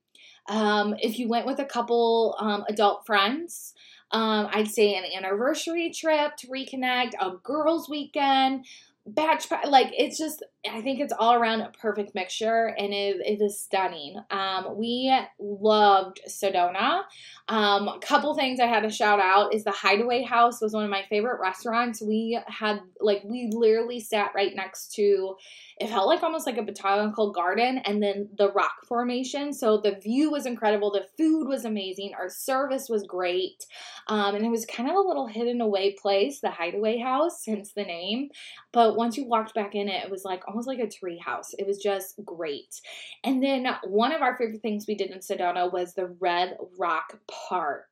um, 0.48 0.94
if 1.00 1.18
you 1.18 1.28
went 1.28 1.46
with 1.46 1.58
a 1.58 1.64
couple 1.64 2.36
um, 2.38 2.64
adult 2.68 3.06
friends, 3.06 3.74
um, 4.10 4.48
I'd 4.52 4.68
say 4.68 4.94
an 4.94 5.04
anniversary 5.04 5.90
trip 5.90 6.36
to 6.38 6.46
reconnect, 6.48 7.12
a 7.20 7.32
girls' 7.42 7.88
weekend, 7.88 8.66
batch 9.06 9.46
like 9.66 9.92
it's 9.92 10.18
just 10.18 10.42
I 10.70 10.80
think 10.80 11.00
it's 11.00 11.12
all 11.18 11.34
around 11.34 11.60
a 11.60 11.70
perfect 11.80 12.14
mixture 12.14 12.74
and 12.78 12.92
it, 12.92 13.16
it 13.24 13.42
is 13.42 13.60
stunning. 13.60 14.18
Um, 14.30 14.76
we 14.76 15.14
loved 15.38 16.20
Sedona. 16.28 17.02
Um, 17.48 17.88
a 17.88 17.98
couple 18.00 18.34
things 18.34 18.60
I 18.60 18.66
had 18.66 18.82
to 18.82 18.90
shout 18.90 19.20
out 19.20 19.54
is 19.54 19.64
the 19.64 19.72
Hideaway 19.72 20.22
House 20.22 20.62
was 20.62 20.72
one 20.72 20.84
of 20.84 20.90
my 20.90 21.02
favorite 21.10 21.40
restaurants. 21.40 22.00
We 22.02 22.40
had 22.46 22.80
like 23.00 23.22
we 23.24 23.50
literally 23.52 24.00
sat 24.00 24.32
right 24.34 24.54
next 24.54 24.94
to 24.94 25.36
it 25.78 25.88
felt 25.88 26.06
like 26.06 26.22
almost 26.22 26.46
like 26.46 26.56
a 26.56 26.62
botanical 26.62 27.32
garden 27.32 27.78
and 27.78 28.00
then 28.00 28.28
the 28.38 28.52
rock 28.52 28.84
formation. 28.86 29.52
So 29.52 29.78
the 29.78 29.96
view 29.96 30.30
was 30.30 30.46
incredible. 30.46 30.92
The 30.92 31.06
food 31.18 31.48
was 31.48 31.64
amazing. 31.64 32.12
Our 32.16 32.30
service 32.30 32.88
was 32.88 33.02
great. 33.02 33.66
Um, 34.06 34.36
and 34.36 34.44
it 34.44 34.50
was 34.50 34.66
kind 34.66 34.88
of 34.88 34.94
a 34.94 35.00
little 35.00 35.26
hidden 35.26 35.60
away 35.60 35.96
place, 36.00 36.40
the 36.40 36.50
hideaway 36.50 36.98
house, 36.98 37.42
hence 37.44 37.72
the 37.72 37.82
name. 37.82 38.28
But 38.72 38.96
once 38.96 39.16
you 39.16 39.26
walked 39.26 39.54
back 39.54 39.74
in 39.74 39.88
it, 39.88 40.04
it 40.04 40.10
was 40.10 40.24
like 40.24 40.42
almost 40.54 40.68
like 40.68 40.78
a 40.78 40.88
tree 40.88 41.18
house. 41.18 41.52
It 41.58 41.66
was 41.66 41.78
just 41.78 42.14
great. 42.24 42.80
And 43.24 43.42
then 43.42 43.66
one 43.82 44.12
of 44.12 44.22
our 44.22 44.36
favorite 44.36 44.62
things 44.62 44.86
we 44.86 44.94
did 44.94 45.10
in 45.10 45.18
Sedona 45.18 45.70
was 45.70 45.94
the 45.94 46.14
Red 46.20 46.56
Rock 46.78 47.18
Park. 47.28 47.88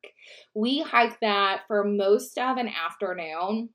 We 0.54 0.80
hiked 0.80 1.20
that 1.22 1.62
for 1.66 1.82
most 1.82 2.38
of 2.38 2.56
an 2.58 2.68
afternoon 2.68 3.70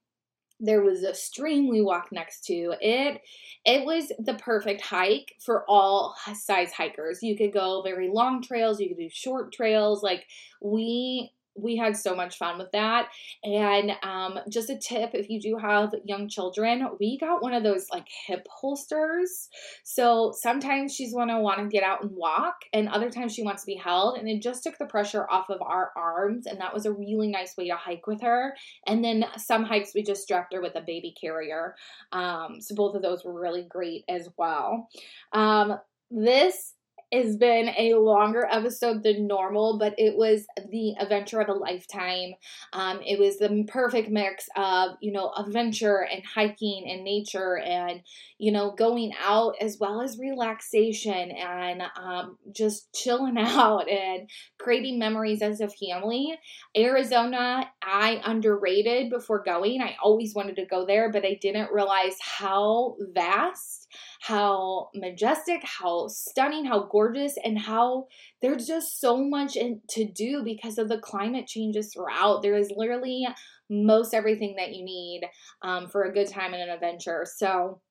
there 0.60 0.82
was 0.82 1.04
a 1.04 1.13
stream 1.13 1.69
we 1.69 1.84
walked 1.84 2.12
next 2.12 2.43
to 2.43 2.73
it 2.82 3.21
it 3.63 3.86
was 3.86 4.12
the 4.17 4.34
perfect 4.34 4.82
hike 4.82 5.36
for 5.39 5.63
all 5.67 6.15
size 6.34 6.71
hikers 6.71 7.21
you 7.21 7.38
could 7.38 7.54
go 7.54 7.84
very 7.84 8.10
long 8.10 8.41
trails 8.41 8.80
you 8.80 8.88
could 8.88 8.97
do 8.97 9.08
short 9.08 9.54
trails 9.54 10.02
like 10.02 10.26
we 10.60 11.32
we 11.58 11.76
had 11.76 11.98
so 11.98 12.15
much 12.15 12.38
fun 12.38 12.58
with 12.58 12.72
that. 12.72 13.10
And 13.43 13.91
um, 14.04 14.39
just 14.50 14.70
a 14.70 14.78
tip 14.78 15.12
if 15.13 15.30
you 15.30 15.39
do 15.39 15.58
have 15.58 15.93
young 16.06 16.30
children, 16.30 16.88
we 17.00 17.17
got 17.17 17.41
one 17.41 17.54
of 17.54 17.63
those 17.63 17.88
like 17.91 18.08
hip 18.28 18.48
holsters. 18.50 19.50
So 19.84 20.34
sometimes 20.38 20.93
she's 20.93 21.13
gonna 21.13 21.41
want 21.41 21.60
to 21.60 21.67
get 21.67 21.84
out 21.84 22.04
and 22.04 22.12
walk, 22.12 22.56
and 22.74 22.89
other 22.89 23.10
times 23.10 23.34
she 23.34 23.43
wants 23.43 23.63
to 23.63 23.67
be 23.67 23.76
held. 23.76 24.17
And 24.17 24.30
it 24.30 24.41
just 24.41 24.63
took 24.63 24.78
the 24.78 24.86
pressure 24.86 25.28
off 25.30 25.50
of 25.50 25.62
our 25.62 25.91
arms. 25.96 26.46
And 26.46 26.60
that 26.60 26.74
was 26.74 26.86
a 26.86 26.93
really 26.93 27.28
nice 27.28 27.56
way 27.58 27.67
to 27.70 27.76
hike 27.76 28.08
with 28.08 28.22
her. 28.22 28.56
And 28.86 29.04
then 29.04 29.26
some 29.38 29.63
hikes 29.63 29.93
we 29.93 30.04
just 30.04 30.24
strapped 30.24 30.54
her 30.54 30.62
with 30.62 30.76
a 30.76 30.82
baby 30.82 31.13
carrier. 31.20 31.76
Um, 32.12 32.58
so 32.60 32.76
both 32.76 32.96
of 32.96 33.02
those 33.02 33.24
were 33.24 33.39
really 33.39 33.65
great 33.70 34.04
as 34.10 34.30
well. 34.38 34.89
Um, 35.34 35.78
this 36.10 36.74
has 37.13 37.38
been 37.38 37.70
a 37.78 37.96
longer 37.96 38.48
episode 38.52 39.02
than 39.04 39.28
normal, 39.28 39.78
but 39.78 39.96
it 39.98 40.17
was 40.17 40.46
the 40.70 40.96
adventure 41.00 41.39
of 41.39 41.48
a 41.48 41.54
lifetime. 41.54 42.34
Um, 42.74 43.00
it 43.06 43.17
was 43.17 43.38
the 43.38 43.65
perfect 43.67 44.10
mix 44.10 44.46
of, 44.56 44.98
you 45.02 45.13
know, 45.13 45.32
adventure 45.38 46.06
and 46.12 46.24
hiking 46.26 46.86
and 46.88 47.04
nature 47.04 47.58
and, 47.58 48.02
you 48.38 48.52
know, 48.52 48.72
going 48.72 49.13
out 49.24 49.56
as 49.62 49.78
well 49.80 50.02
as 50.02 50.20
relaxation 50.20 51.32
and 51.32 51.82
um, 51.98 52.38
just 52.54 52.93
chilling 52.93 53.38
out 53.38 53.89
and 53.89 54.30
creating 54.60 55.00
memories 55.00 55.41
as 55.41 55.62
a 55.62 55.70
family. 55.70 56.38
Arizona, 56.76 57.70
I 57.82 58.22
underrated 58.26 59.10
before 59.10 59.43
going. 59.43 59.82
I 59.82 59.96
always 60.04 60.36
wanted 60.36 60.58
to 60.58 60.65
go 60.65 60.86
there, 60.86 61.10
but 61.12 61.26
I 61.26 61.38
didn't 61.41 61.72
realize 61.72 62.15
how 62.22 62.98
vast 63.13 63.88
how 64.20 64.89
majestic, 64.96 65.62
how 65.63 66.08
stunning, 66.08 66.65
how 66.65 66.88
gorgeous, 66.98 67.38
and 67.44 67.60
how 67.60 68.08
there's 68.42 68.66
just 68.66 69.00
so 69.00 69.24
much 69.24 69.56
in, 69.56 69.82
to 69.90 70.06
do 70.06 70.44
because 70.44 70.80
of 70.80 70.90
the 70.90 70.98
climate 70.98 71.46
changes 71.46 71.94
throughout. 71.94 72.42
There 72.42 72.58
is 72.58 72.72
literally 72.76 73.28
most 73.70 74.14
everything 74.14 74.56
that 74.58 74.74
you 74.74 74.84
need 74.84 75.22
um, 75.62 75.88
for 75.88 76.04
a 76.04 76.14
good 76.14 76.28
time 76.28 76.54
and 76.54 76.64
an 76.64 76.70
adventure. 76.70 77.26
So, 77.38 77.82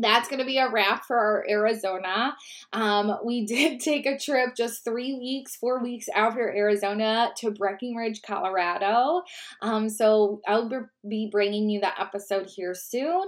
that's 0.00 0.28
going 0.28 0.40
to 0.40 0.44
be 0.44 0.58
a 0.58 0.70
wrap 0.70 1.04
for 1.04 1.16
our 1.16 1.44
Arizona. 1.48 2.36
Um, 2.72 3.16
we 3.24 3.46
did 3.46 3.80
take 3.80 4.06
a 4.06 4.18
trip 4.18 4.54
just 4.56 4.84
three 4.84 5.14
weeks, 5.14 5.56
four 5.56 5.82
weeks 5.82 6.06
after 6.14 6.54
Arizona 6.54 7.30
to 7.38 7.50
Breckenridge, 7.50 8.22
Colorado. 8.22 9.22
Um, 9.62 9.88
so 9.88 10.40
I'll 10.46 10.70
be 11.08 11.28
bringing 11.30 11.68
you 11.68 11.80
that 11.80 11.96
episode 11.98 12.48
here 12.54 12.74
soon. 12.74 13.24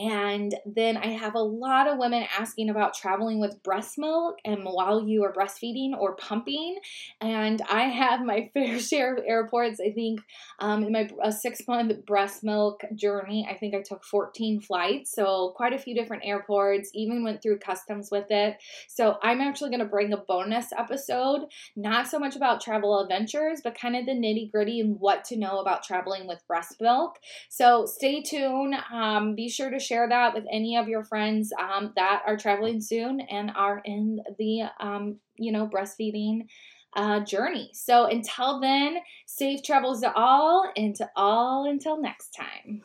And 0.00 0.54
then 0.64 0.96
I 0.96 1.08
have 1.08 1.34
a 1.34 1.40
lot 1.40 1.88
of 1.88 1.98
women 1.98 2.24
asking 2.38 2.70
about 2.70 2.94
traveling 2.94 3.40
with 3.40 3.62
breast 3.62 3.98
milk 3.98 4.36
and 4.44 4.64
while 4.64 5.06
you 5.06 5.24
are 5.24 5.32
breastfeeding 5.32 5.96
or 5.98 6.14
pumping. 6.14 6.78
And 7.20 7.60
I 7.68 7.82
have 7.84 8.24
my 8.24 8.50
fair 8.54 8.78
share 8.78 9.16
of 9.16 9.24
airports. 9.26 9.80
I 9.80 9.90
think 9.90 10.20
um, 10.60 10.84
in 10.84 10.92
my 10.92 11.30
six 11.30 11.66
month 11.66 12.06
breast 12.06 12.44
milk 12.44 12.82
journey, 12.94 13.46
I 13.50 13.54
think 13.58 13.74
I 13.74 13.82
took 13.82 14.04
14 14.04 14.60
flights. 14.60 15.12
So 15.12 15.52
quite 15.56 15.72
a 15.72 15.78
few 15.78 15.97
different 15.98 16.24
airports, 16.24 16.90
even 16.94 17.24
went 17.24 17.42
through 17.42 17.58
customs 17.58 18.08
with 18.10 18.30
it. 18.30 18.56
So 18.88 19.16
I'm 19.22 19.40
actually 19.40 19.70
going 19.70 19.80
to 19.80 19.86
bring 19.96 20.12
a 20.12 20.16
bonus 20.16 20.66
episode, 20.72 21.46
not 21.76 22.06
so 22.06 22.18
much 22.18 22.36
about 22.36 22.60
travel 22.60 23.00
adventures, 23.00 23.60
but 23.62 23.78
kind 23.78 23.96
of 23.96 24.06
the 24.06 24.12
nitty 24.12 24.50
gritty 24.52 24.80
and 24.80 24.96
what 24.98 25.24
to 25.24 25.36
know 25.36 25.58
about 25.58 25.82
traveling 25.82 26.26
with 26.26 26.46
breast 26.46 26.76
milk. 26.80 27.18
So 27.48 27.86
stay 27.86 28.22
tuned. 28.22 28.74
Um, 28.92 29.34
be 29.34 29.48
sure 29.48 29.70
to 29.70 29.78
share 29.78 30.08
that 30.08 30.34
with 30.34 30.44
any 30.52 30.76
of 30.76 30.88
your 30.88 31.04
friends 31.04 31.52
um, 31.58 31.92
that 31.96 32.22
are 32.26 32.36
traveling 32.36 32.80
soon 32.80 33.20
and 33.20 33.50
are 33.54 33.80
in 33.84 34.20
the, 34.38 34.62
um, 34.80 35.16
you 35.36 35.52
know, 35.52 35.66
breastfeeding 35.66 36.46
uh, 36.94 37.20
journey. 37.20 37.70
So 37.74 38.06
until 38.06 38.60
then, 38.60 38.98
safe 39.26 39.62
travels 39.62 40.00
to 40.00 40.12
all 40.14 40.70
and 40.76 40.94
to 40.96 41.08
all 41.16 41.68
until 41.68 42.00
next 42.00 42.30
time. 42.30 42.82